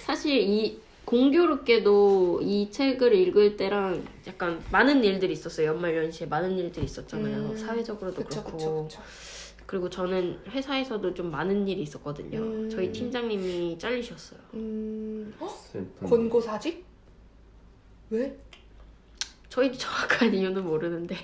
[0.04, 5.68] 사실 이 공교롭게도 이 책을 읽을 때랑 약간 많은 일들이 있었어요.
[5.68, 7.36] 연말 연시에 많은 일들이 있었잖아요.
[7.36, 8.56] 음, 사회적으로도 그쵸 그렇고.
[8.56, 9.02] 그쵸 그쵸.
[9.66, 12.38] 그리고 저는 회사에서도 좀 많은 일이 있었거든요.
[12.38, 12.70] 음.
[12.70, 14.40] 저희 팀장님이 잘리셨어요.
[14.54, 15.48] 음, 어?
[15.48, 16.84] 슬픈 권고사직?
[18.10, 18.36] 왜?
[19.48, 21.16] 저희도 정확한 이유는 모르는데.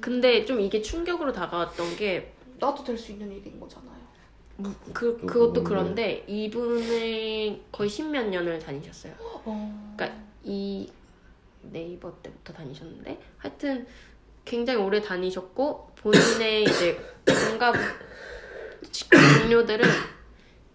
[0.00, 3.96] 근데 좀 이게 충격으로 다가왔던 게 나도 될 수 있는 일인 거잖아요.
[4.92, 9.12] 그, 그것도 그런데 이분은 거의 십몇 년을 다니셨어요.
[9.18, 9.92] 어.
[9.96, 10.90] 그러니까 이
[11.62, 13.86] 네이버 때부터 다니셨는데 하여튼
[14.46, 17.74] 굉장히 오래 다니셨고 본인의 이제 동갑
[19.42, 19.84] 동료들은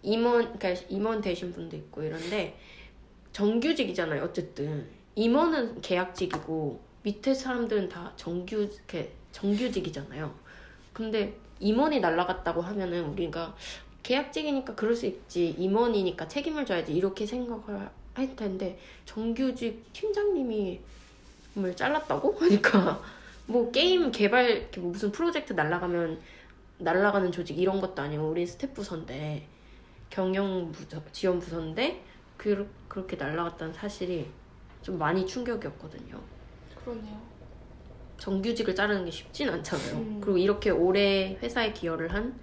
[0.04, 2.60] 임원 그러니까 임원 되신 분도 있고 이런데
[3.32, 4.88] 정규직이잖아요 어쨌든.
[5.16, 8.70] 임원은 계약직이고 밑에 사람들은 다 정규
[9.32, 10.34] 정규직이잖아요.
[10.94, 13.56] 근데 임원이 날라갔다고 하면은 우리가
[14.04, 20.80] 계약직이니까 그럴 수 있지 임원이니까 책임을 져야지 이렇게 생각을 할 텐데 정규직 팀장님이
[21.54, 22.36] 뭘 잘랐다고?
[22.40, 23.02] 하니까
[23.48, 26.20] 뭐 게임 개발 뭐 무슨 프로젝트 날라가면
[26.78, 29.48] 날라가는 조직 이런 것도 아니고 우리 스텝 부서인데
[30.10, 32.04] 경영 부서 지원 부서인데
[32.38, 34.28] 그, 그렇게 날라갔다는 사실이
[34.82, 36.20] 좀 많이 충격이었거든요.
[36.84, 37.22] 그러네요.
[38.18, 39.96] 정규직을 자르는 게 쉽진 않잖아요.
[39.96, 40.22] 음.
[40.22, 42.40] 그리고 이렇게 오래 회사에 기여를 한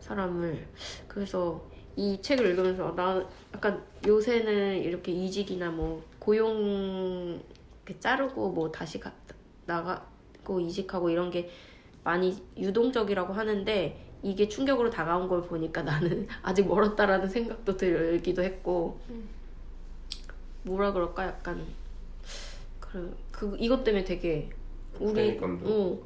[0.00, 0.66] 사람을
[1.08, 1.62] 그래서
[1.96, 7.40] 이 책을 읽으면서 나 약간 요새는 이렇게 이직이나 뭐 고용
[7.84, 9.12] 이렇게 자르고 뭐 다시 가,
[9.66, 10.09] 나가
[10.50, 11.48] 고 이직하고 이런 게
[12.02, 19.28] 많이 유동적이라고 하는데 이게 충격으로 다가온 걸 보니까 나는 아직 멀었다라는 생각도 들기도 했고 음.
[20.64, 21.64] 뭐라 그럴까 약간
[22.80, 24.50] 그, 그 이것 때문에 되게
[24.98, 25.38] 우리.
[25.40, 25.98] 어,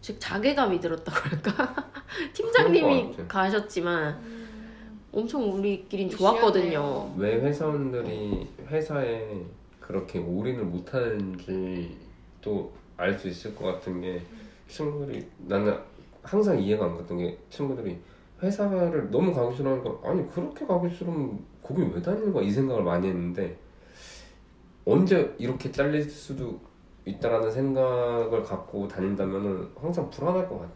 [0.00, 1.90] 즉 자괴감이 들었다 그럴까
[2.34, 3.16] 팀장님이.
[3.28, 5.00] 가셨지만 음.
[5.12, 6.40] 엄청 우리끼린 시원해요.
[6.40, 7.14] 좋았거든요.
[7.16, 9.44] 왜 회사원들이 회사에
[9.80, 11.96] 그렇게 올인을 못하는지
[12.42, 14.22] 또 알 수 있을 것 같은 게
[14.68, 15.78] 친구들이 나는
[16.22, 17.98] 항상 이해가 안 갔던 게 친구들이
[18.42, 23.08] 회사를 너무 가기 싫어하니까 아니 그렇게 가기 싫으면 거기 왜 다니는 거야 이 생각을 많이
[23.08, 23.56] 했는데
[24.84, 26.58] 언제 이렇게 잘릴 수도
[27.04, 30.72] 있다라는 생각을 갖고 다닌다면은 항상 불안할 것 같아.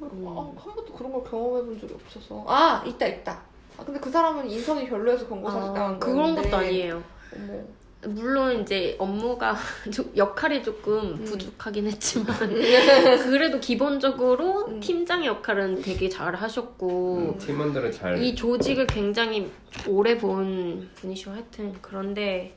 [0.00, 0.26] 음.
[0.28, 2.44] 아, 한 번도 그런 걸 경험해 본 적이 없어서.
[2.48, 3.40] 아, 있다, 있다.
[3.78, 6.50] 아, 근데 그 사람은 인성이 별로여서 권고 사직 아, 당한 그런 거였는데.
[6.50, 7.02] 것도 아니에요.
[7.36, 7.62] 어머.
[8.08, 9.56] 물론 이제 업무가
[9.92, 11.24] 좀 역할이 조금 음.
[11.24, 12.26] 부족하긴 했지만
[13.24, 14.80] 그래도 기본적으로 음.
[14.80, 19.50] 팀장 역할은 되게 잘 하셨고 음, 팀원들을 잘 이 조직을 굉장히
[19.86, 22.56] 오래 본 분이시고 하여튼 그런데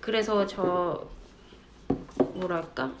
[0.00, 1.08] 그래서 저
[2.34, 2.92] 뭐랄까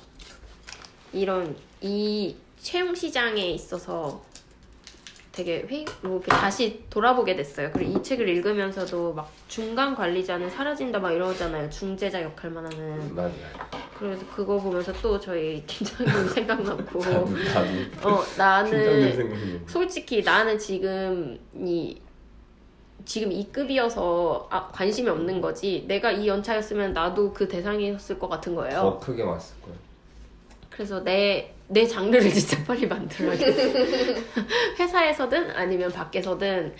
[1.12, 4.22] 이런 이 채용 시장에 있어서
[5.34, 7.70] 되게 회뭐 이렇게 다시 돌아보게 됐어요.
[7.72, 11.68] 그리고 이 책을 읽으면서도 막 중간 관리자는 사라진다 막 이러잖아요.
[11.70, 13.14] 중재자 역할만 하는.
[13.14, 13.34] 맞아.
[13.98, 17.00] 그래서 그거 보면서 또 저희 팀장님 생각났고.
[17.00, 22.00] 어 나는 솔직히 나는 지금 이
[23.04, 25.84] 지금 이 급이어서 아, 관심이 없는 거지.
[25.86, 28.80] 내가 이 연차였으면 나도 그 대상이었을 것 같은 거예요.
[28.80, 29.74] 더 크게 왔을 거야.
[30.74, 33.78] 그래서 내, 내 장르를 진짜 빨리 만들어야겠다.
[34.78, 36.74] 회사에서든 아니면 밖에서든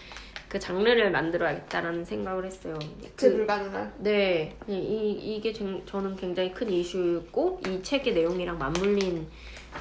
[0.48, 2.76] 그 장르를 만들어야겠다라는 생각을 했어요.
[3.16, 3.94] 제 그, 불가능한.
[3.98, 9.26] 네, 이, 이게 쟁- 저는 굉장히 큰 이슈였고 이 책의 내용이랑 맞물린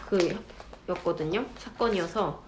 [0.09, 0.35] 그
[0.89, 1.45] 였거든요.
[1.57, 2.41] 사건이어서.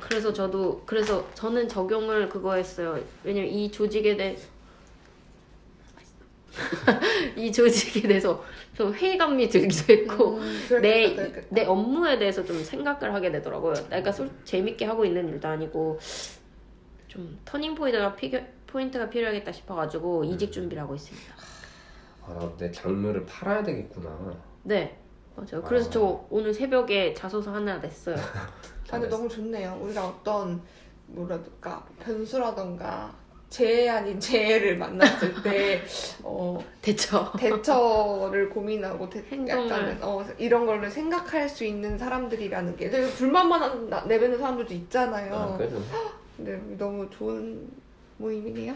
[0.00, 2.98] 그래서 저도 그래서 저는 적용을 그거 했어요.
[3.22, 4.36] 왜냐면 이 조직에 대해
[7.36, 8.44] 이 조직에 대해서
[8.74, 11.46] 좀 회의감이 들기도 했고 음, 내, 그랬겠다.
[11.50, 13.74] 내 업무에 대해서 좀 생각을 하게 되더라고요.
[13.88, 15.98] 내가 솔, 재밌게 하고 있는 일도 아니고
[17.08, 21.34] 좀 turning point가, 피겨, 포인트가 필요하겠다 싶어가지고 이직 준비를 하고 있습니다.
[22.26, 24.34] 아, 나도 내 장르를 팔아야 되겠구나.
[24.62, 24.98] 네,
[25.36, 25.62] 맞아요.
[25.62, 25.92] 그래서 아.
[25.92, 28.16] 저 오늘 새벽에 자소서 하나 냈어요.
[28.90, 29.78] 아, 근데 너무 좋네요.
[29.80, 30.62] 우리가 어떤
[31.06, 33.14] 뭐랄까 변수라던가
[33.54, 35.80] 재해 아닌 재해를 만났을 때
[36.24, 37.30] 어, 대처.
[37.38, 39.70] 대처를 고민하고 대, 행동을.
[39.70, 45.32] 약간 어, 이런 거를 생각할 수 있는 사람들이라는 게 되게 불만만 나- 내뱉는 사람들도 있잖아요.
[45.32, 45.80] 아, 그래도
[46.36, 47.68] 근데 너무 좋은
[48.16, 48.74] 모임이네요.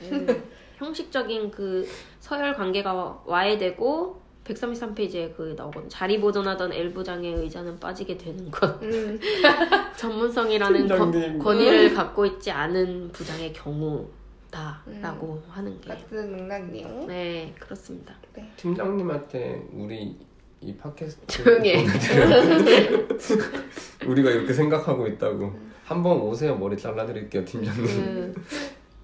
[0.00, 0.42] 네.
[0.76, 1.88] 형식적인 그
[2.20, 5.88] 서열 관계가 와야 되고 133페이지에 그 나오거든요.
[5.88, 8.80] 자리 보존하던 엘부장의 의자는 빠지게 되는 것.
[8.80, 9.18] 음,
[9.98, 10.86] 전문성이라는.
[10.86, 14.06] 권, 권위를 갖고 있지 않은 부장의 경우
[14.50, 15.88] 다라고 하는 게.
[15.88, 17.06] 같은 맥락이요.
[17.06, 18.14] 네, 그렇습니다.
[18.56, 20.16] 팀장님한테 우리
[20.60, 21.86] 이 팟캐스트 조용히 해.
[24.06, 25.52] 우리가 이렇게 생각하고 있다고
[25.84, 27.86] 한번 오세요 머리 잘라드릴게요 팀장님.
[27.86, 28.34] 그,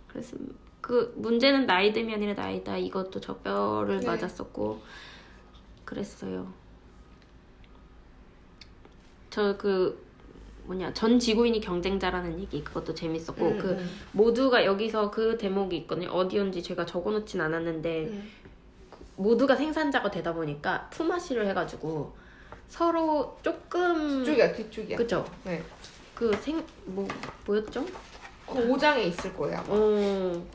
[0.09, 0.36] 그래서
[0.80, 2.76] 그 문제는 나이 듦이 아니라 나이다.
[2.76, 4.07] 이것도 저 뼈를 네.
[4.07, 4.80] 맞았었고
[5.84, 6.53] 그랬어요.
[9.30, 10.05] 저 그
[10.66, 16.08] 뭐냐 전 지구인이 경쟁자라는 얘기 그것도 재밌었고 음, 그 음, 모두가 여기서 그 대목이 있거든요.
[16.10, 18.30] 어디였는지 제가 적어놓진 않았는데 음.
[19.16, 22.14] 모두가 생산자가 되다 보니까 품앗이를 해가지고
[22.68, 24.96] 서로 조금 뒤쪽이야 뒤쪽이야.
[24.96, 25.24] 그죠?
[25.44, 25.62] 네.
[26.14, 27.08] 그생뭐
[27.46, 27.84] 뭐였죠?
[28.46, 29.58] 그 5장에 있을 거예요.
[29.58, 29.66] 아마.
[29.68, 30.46] 어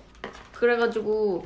[0.53, 1.45] 그래가지고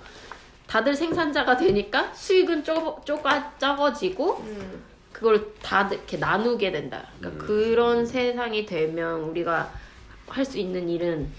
[0.67, 4.94] 다들 생산자가 되니까 수익은 쪼, 쪼가 적어지고 음.
[5.15, 7.07] 그걸 다 이렇게 나누게 된다.
[7.19, 7.47] 그러니까 음.
[7.47, 9.71] 그런 세상이 되면 우리가
[10.27, 11.29] 할 수 있는 일은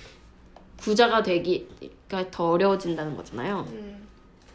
[0.79, 3.67] 부자가 되기가 더 어려워진다는 거잖아요.
[3.71, 4.07] 음.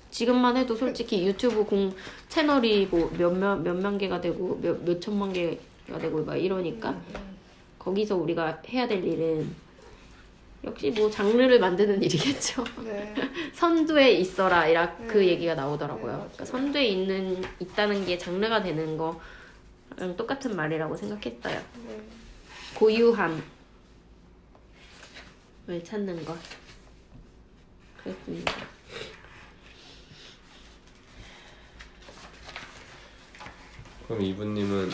[0.10, 1.94] 지금만 해도 솔직히 유튜브 공
[2.30, 7.38] 채널이 뭐 몇몇 몇만 개가 되고 몇 몇 천만 개가 되고 막 이러니까 음.
[7.78, 9.54] 거기서 우리가 해야 될 일은
[10.64, 12.64] 역시 뭐 장르를 만드는 일이겠죠.
[12.84, 13.14] 네.
[13.54, 15.28] 선두에 있어라 이라 그 네.
[15.30, 16.12] 얘기가 나오더라고요.
[16.12, 16.46] 네, 그러니까.
[16.46, 21.62] 선두에 있는 있다는 게 장르가 되는 거랑 똑같은 말이라고 생각했어요.
[21.88, 22.02] 네.
[22.76, 23.42] 고유함을
[25.84, 26.38] 찾는 것.
[28.04, 28.54] 그랬습니다.
[34.08, 34.92] 그럼 이분님은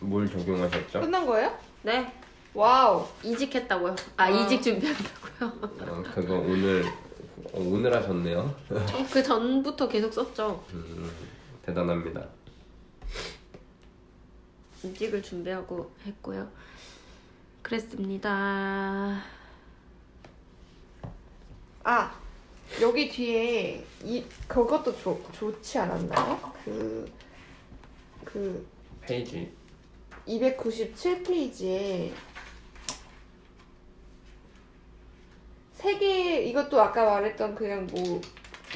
[0.00, 1.00] 뭘 적용하셨죠?
[1.00, 1.58] 끝난 거예요?
[1.82, 2.12] 네,
[2.54, 3.06] 와우.
[3.22, 3.96] 이직했다고요.
[4.16, 4.30] 아, 아.
[4.30, 5.70] 이직 준비한다고요.
[5.88, 6.84] 어, 그거 오늘
[7.52, 8.54] 어, 오늘 하셨네요.
[9.12, 10.64] 그 전부터 계속 썼죠.
[10.72, 11.10] 음,
[11.64, 12.26] 대단합니다.
[14.84, 16.48] 음식을 준비하고 했고요.
[17.62, 19.22] 그랬습니다.
[21.84, 22.20] 아
[22.80, 26.52] 여기 뒤에 이 그것도 좋 좋지 않았나요?
[26.64, 27.22] 그
[28.32, 28.66] 그
[29.02, 29.52] 페이지
[30.26, 32.12] 297 페이지에
[35.82, 38.20] 세개 이것도 아까 말했던 그냥 뭐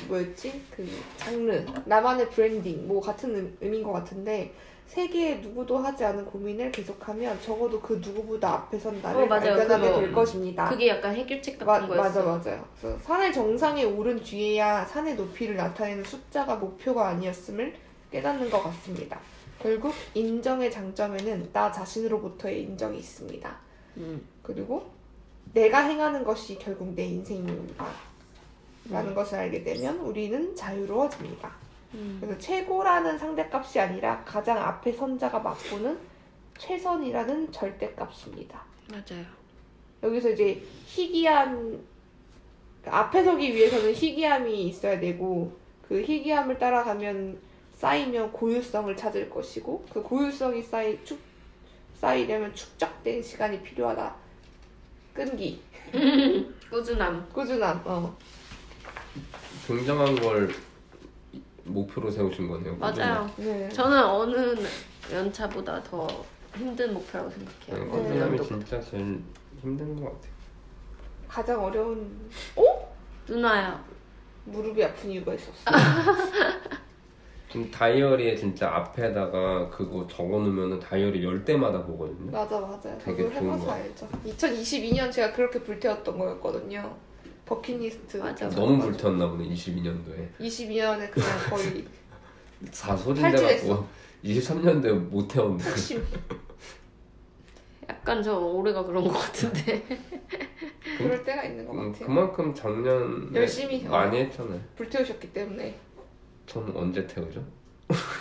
[0.08, 0.86] 뭐였지 그
[1.16, 4.52] 장르 나만의 브랜딩 뭐 같은 의- 의미인 것 같은데
[4.88, 9.56] 세계의 누구도 하지 않은 고민을 계속하면 적어도 그 누구보다 앞에 선 나를 어, 맞아요.
[9.56, 10.00] 발견하게 그거.
[10.00, 10.68] 될 것입니다.
[10.68, 12.50] 그게 약간 해결책 마, 같은 맞아 거였어.
[12.50, 12.64] 맞아요.
[12.80, 17.74] 그래서 산의 정상에 오른 뒤에야 산의 높이를 나타내는 숫자가 목표가 아니었음을
[18.12, 19.18] 깨닫는 것 같습니다.
[19.60, 23.56] 결국 인정의 장점에는 나 자신으로부터의 인정이 있습니다.
[23.96, 24.26] 음.
[24.42, 24.84] 그리고
[25.56, 27.86] 내가 행하는 것이 결국 내 인생입니다.
[28.90, 31.50] 라는 것을 알게 되면 우리는 자유로워집니다.
[31.94, 32.18] 음.
[32.20, 35.98] 그래서 최고라는 상대값이 아니라 가장 앞에 선자가 맛보는
[36.58, 38.62] 최선이라는 절대값입니다.
[38.90, 39.24] 맞아요.
[40.02, 41.82] 여기서 이제 희귀한
[42.82, 45.56] 그러니까 앞에 서기 위해서는 희귀함이 있어야 되고
[45.88, 47.40] 그 희귀함을 따라가면
[47.72, 51.18] 쌓이면 고유성을 찾을 것이고 그 고유성이 쌓이 축
[51.94, 54.25] 쌓이려면 축적된 시간이 필요하다.
[55.16, 55.60] 끈기,
[56.70, 57.28] 꾸준함.
[57.32, 57.82] 꾸준함.
[57.84, 58.16] 어.
[59.66, 60.54] 굉장한 걸
[61.64, 62.76] 목표로 세우신 거네요.
[62.76, 63.28] 맞아요.
[63.36, 63.68] 네.
[63.70, 64.54] 저는 어느
[65.10, 66.06] 연차보다 더
[66.54, 67.36] 힘든 목표라고 네,
[67.66, 67.90] 생각해요.
[67.90, 68.44] 꾸준함이 네.
[68.44, 69.22] 진짜 제일
[69.60, 70.32] 힘든 것 같아요.
[71.28, 72.30] 가장 어려운
[73.26, 73.84] 누나야.
[74.44, 75.52] 무릎이 아픈 이유가 있었어.
[77.50, 82.30] 지금 다이어리에 진짜 앞에다가 그거 적어놓으면 다이어리 열 때마다 보거든요.
[82.32, 82.98] 맞아 맞아요.
[82.98, 83.72] 되게 저도 좋은 해봐서 거.
[83.72, 84.08] 알죠.
[84.26, 86.96] 2022년 제가 그렇게 불태웠던 거였거든요.
[87.44, 88.16] 버킷리스트.
[88.16, 88.48] 맞아.
[88.50, 90.28] 너무 불태웠나 보네 22년도에.
[90.40, 91.84] 22년에 그냥 거의
[92.74, 93.86] 다 소진돼갖고
[94.24, 95.62] 23년도에 못 태웠네.
[95.62, 96.04] 핵심.
[97.88, 99.84] 약간 저 올해가 그런 것 같은데.
[100.98, 102.06] 그럴 때가 있는 것 음, 같아요.
[102.06, 104.60] 그만큼 작년에 열심히 많이 했잖아요.
[104.74, 105.78] 불태우셨기 때문에.
[106.46, 107.42] 저는 언제 태우죠?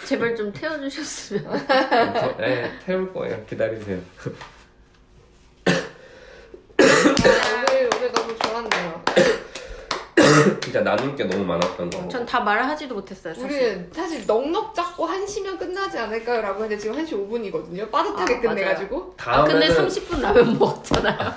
[0.05, 1.43] 제발 좀 태워주셨으면.
[1.67, 3.43] 저, 네, 태울 거예요.
[3.45, 3.99] 기다리세요.
[6.77, 9.03] 아, 오늘 오늘 너무 좋았네요.
[10.61, 12.07] 진짜 나눌 게 너무 많았던 거.
[12.09, 13.33] 전 다 말하지도 못했어요.
[13.33, 13.45] 사실.
[13.49, 17.89] 우리는 사실 넉넉 잡고 한 시면 끝나지 않을까요라고 했는데 지금 1시 5분이거든요.
[17.91, 19.15] 빠듯하게 아, 끝내가지고.
[19.23, 21.33] 아 근데 다음에는 30분 라면 먹었잖아요.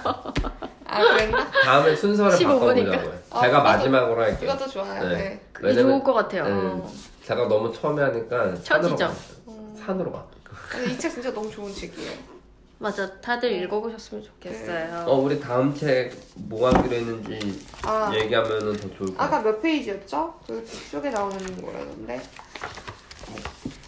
[0.87, 1.51] 아 그랬나?
[1.51, 2.91] 다음에 순서를 15 분이니까.
[2.97, 3.23] 바꿔보자고요.
[3.31, 4.51] 아, 제가 그것도- 마지막으로 할게요.
[4.55, 5.09] 이것도 좋아요.
[5.09, 5.15] 네.
[5.17, 5.41] 네.
[5.59, 6.45] 그게 왜냐면- 좋을 것 같아요.
[6.45, 6.51] 네.
[6.53, 6.93] 어.
[7.25, 9.07] 제가 너무 처음에 하니까 산으로 처지죠?
[9.09, 9.15] 가.
[9.47, 9.77] 어.
[9.85, 10.27] 산으로 가.
[10.71, 12.39] 근데 이 책 진짜 너무 좋은 책이에요.
[12.79, 13.11] 맞아.
[13.21, 15.05] 다들 읽어보셨으면 좋겠어요.
[15.09, 19.39] 어 우리 다음 책 뭐 하기로 했는지 아 얘기하면은 더 좋을 것 같아요.
[19.39, 20.41] 아까 몇 페이지였죠?
[20.47, 22.23] 그 뒤쪽에 나오는 거라던데.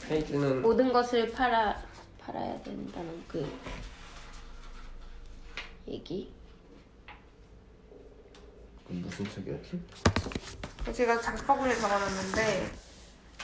[0.08, 1.80] 페이지는 모든 것을 팔아
[2.18, 3.46] 팔아야 된다는 그
[5.86, 6.32] 얘기.
[8.88, 9.80] 그 무슨 책이었지?
[10.92, 12.70] 제가 장바구니에 담아놨는데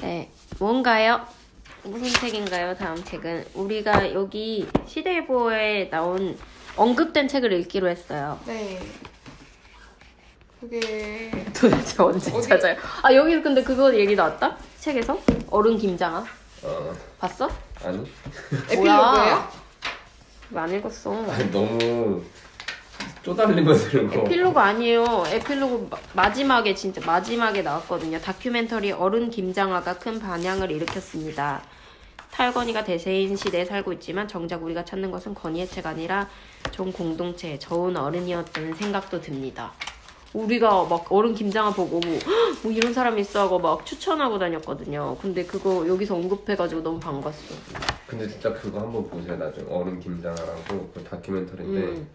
[0.00, 1.26] 네, 뭔가요?
[1.84, 2.76] 무슨 책인가요?
[2.76, 6.36] 다음 책은 우리가 여기 시대일보에 나온
[6.76, 8.38] 언급된 책을 읽기로 했어요.
[8.46, 8.80] 네.
[10.60, 12.48] 그게 도대체 언제 어디?
[12.48, 12.76] 찾아요?
[13.02, 14.56] 아 여기 근데 그거 얘기 나왔다?
[14.80, 15.18] 책에서
[15.50, 16.24] 어른 김장아
[16.64, 17.48] 어 봤어?
[17.84, 17.98] 아니
[18.70, 19.48] 에필로그예요?
[20.50, 21.12] 이거 안 읽었어.
[21.30, 22.22] 아니 너무
[23.26, 24.20] 쪼달리면서 읽어.
[24.20, 25.24] 에필로그 아니에요.
[25.26, 28.20] 에필로그 마- 마지막에 진짜 마지막에 나왔거든요.
[28.20, 31.60] 다큐멘터리 어른 김장아가 큰 반향을 일으켰습니다.
[32.30, 36.28] 탈건이가 대세인 시대에 살고 있지만 정작 우리가 찾는 것은 건의의 책 아니라
[36.70, 39.72] 좀 공동체, 좋은 어른이었다는 생각도 듭니다.
[40.32, 45.16] 우리가 막 어른 김장아 보고 뭐, "헉, 뭐 이런 사람이 있어 하고 막 추천하고 다녔거든요.
[45.20, 47.54] 근데 그거 여기서 언급해가지고 너무 반갔어.
[48.06, 52.08] 근데 진짜 그거 한번 보세요 나중에 어른 김장하라고 그 다큐멘터리인데 음.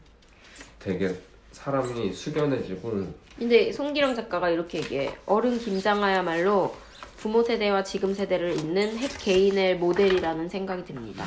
[0.84, 1.16] 되게
[1.52, 5.16] 사람이 숙연해지고 근데 송기령 작가가 이렇게 얘기해.
[5.26, 6.76] 어른 김장아야말로
[7.18, 11.26] 부모 세대와 지금 세대를 잇는 핵 개인의 모델이라는 생각이 듭니다.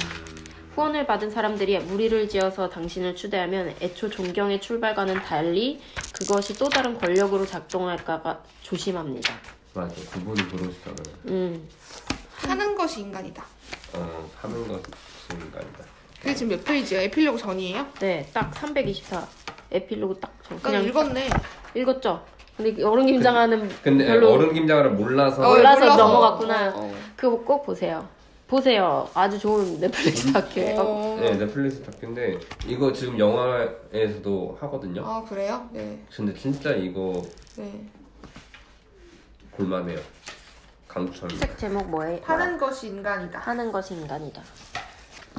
[0.74, 5.80] 후원을 받은 사람들이 무리를 지어서 당신을 추대하면 애초 존경의 출발과는 달리
[6.12, 9.32] 그것이 또 다른 권력으로 작동할까가 조심합니다.
[9.72, 11.16] 맞아 그분이 그러시잖아요.
[11.26, 11.68] 음,
[12.36, 13.44] 하는 것이 인간이다.
[13.94, 14.82] 어 하는 것이
[15.32, 15.84] 인간이다.
[16.24, 17.02] 그게 지금 몇 페이지야?
[17.02, 17.86] 에필로그 전이에요?
[18.00, 19.28] 네, 딱 324.
[19.70, 20.56] 에필로그 딱 저.
[20.56, 21.28] 그냥 그냥 읽었네.
[21.74, 22.24] 읽었죠?
[22.56, 26.68] 근데 어른 김장하는 근데 별로 어른 김장을 몰라서 어, 몰라서 넘어갔구나.
[26.68, 26.94] 어, 어.
[27.14, 28.08] 그거 꼭 보세요.
[28.48, 29.06] 보세요.
[29.12, 30.80] 아주 좋은 넷플릭스 다큐예요.
[30.80, 31.18] 어.
[31.20, 35.04] 네 넷플릭스 다큐인데 이거 지금 영화에서도 하거든요.
[35.06, 35.68] 아 그래요?
[35.72, 35.98] 네.
[36.16, 37.20] 근데 진짜 이거
[37.56, 37.84] 네.
[39.58, 39.98] 볼만해요.
[40.88, 41.46] 강추합니다.
[41.48, 42.18] 책 제목 뭐예요?
[42.22, 43.40] 파는 것이 인간이다.
[43.40, 44.42] 하는 것이 인간이다.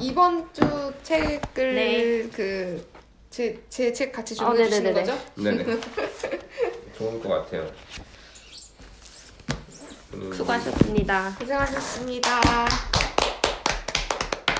[0.00, 0.60] 이번 주
[1.02, 2.28] 책을 네.
[2.28, 5.12] 그제 제 책 같이 어, 주문해 주시는 네네네네.
[5.12, 5.24] 거죠?
[5.42, 5.64] 네네.
[6.98, 7.70] 좋을 것 같아요.
[10.14, 11.36] 음, 수고하셨습니다.
[11.38, 12.40] 고생하셨습니다.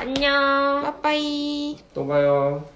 [0.00, 0.82] 안녕.
[0.82, 1.78] 빠빠이.
[1.94, 2.68] 또 봐요.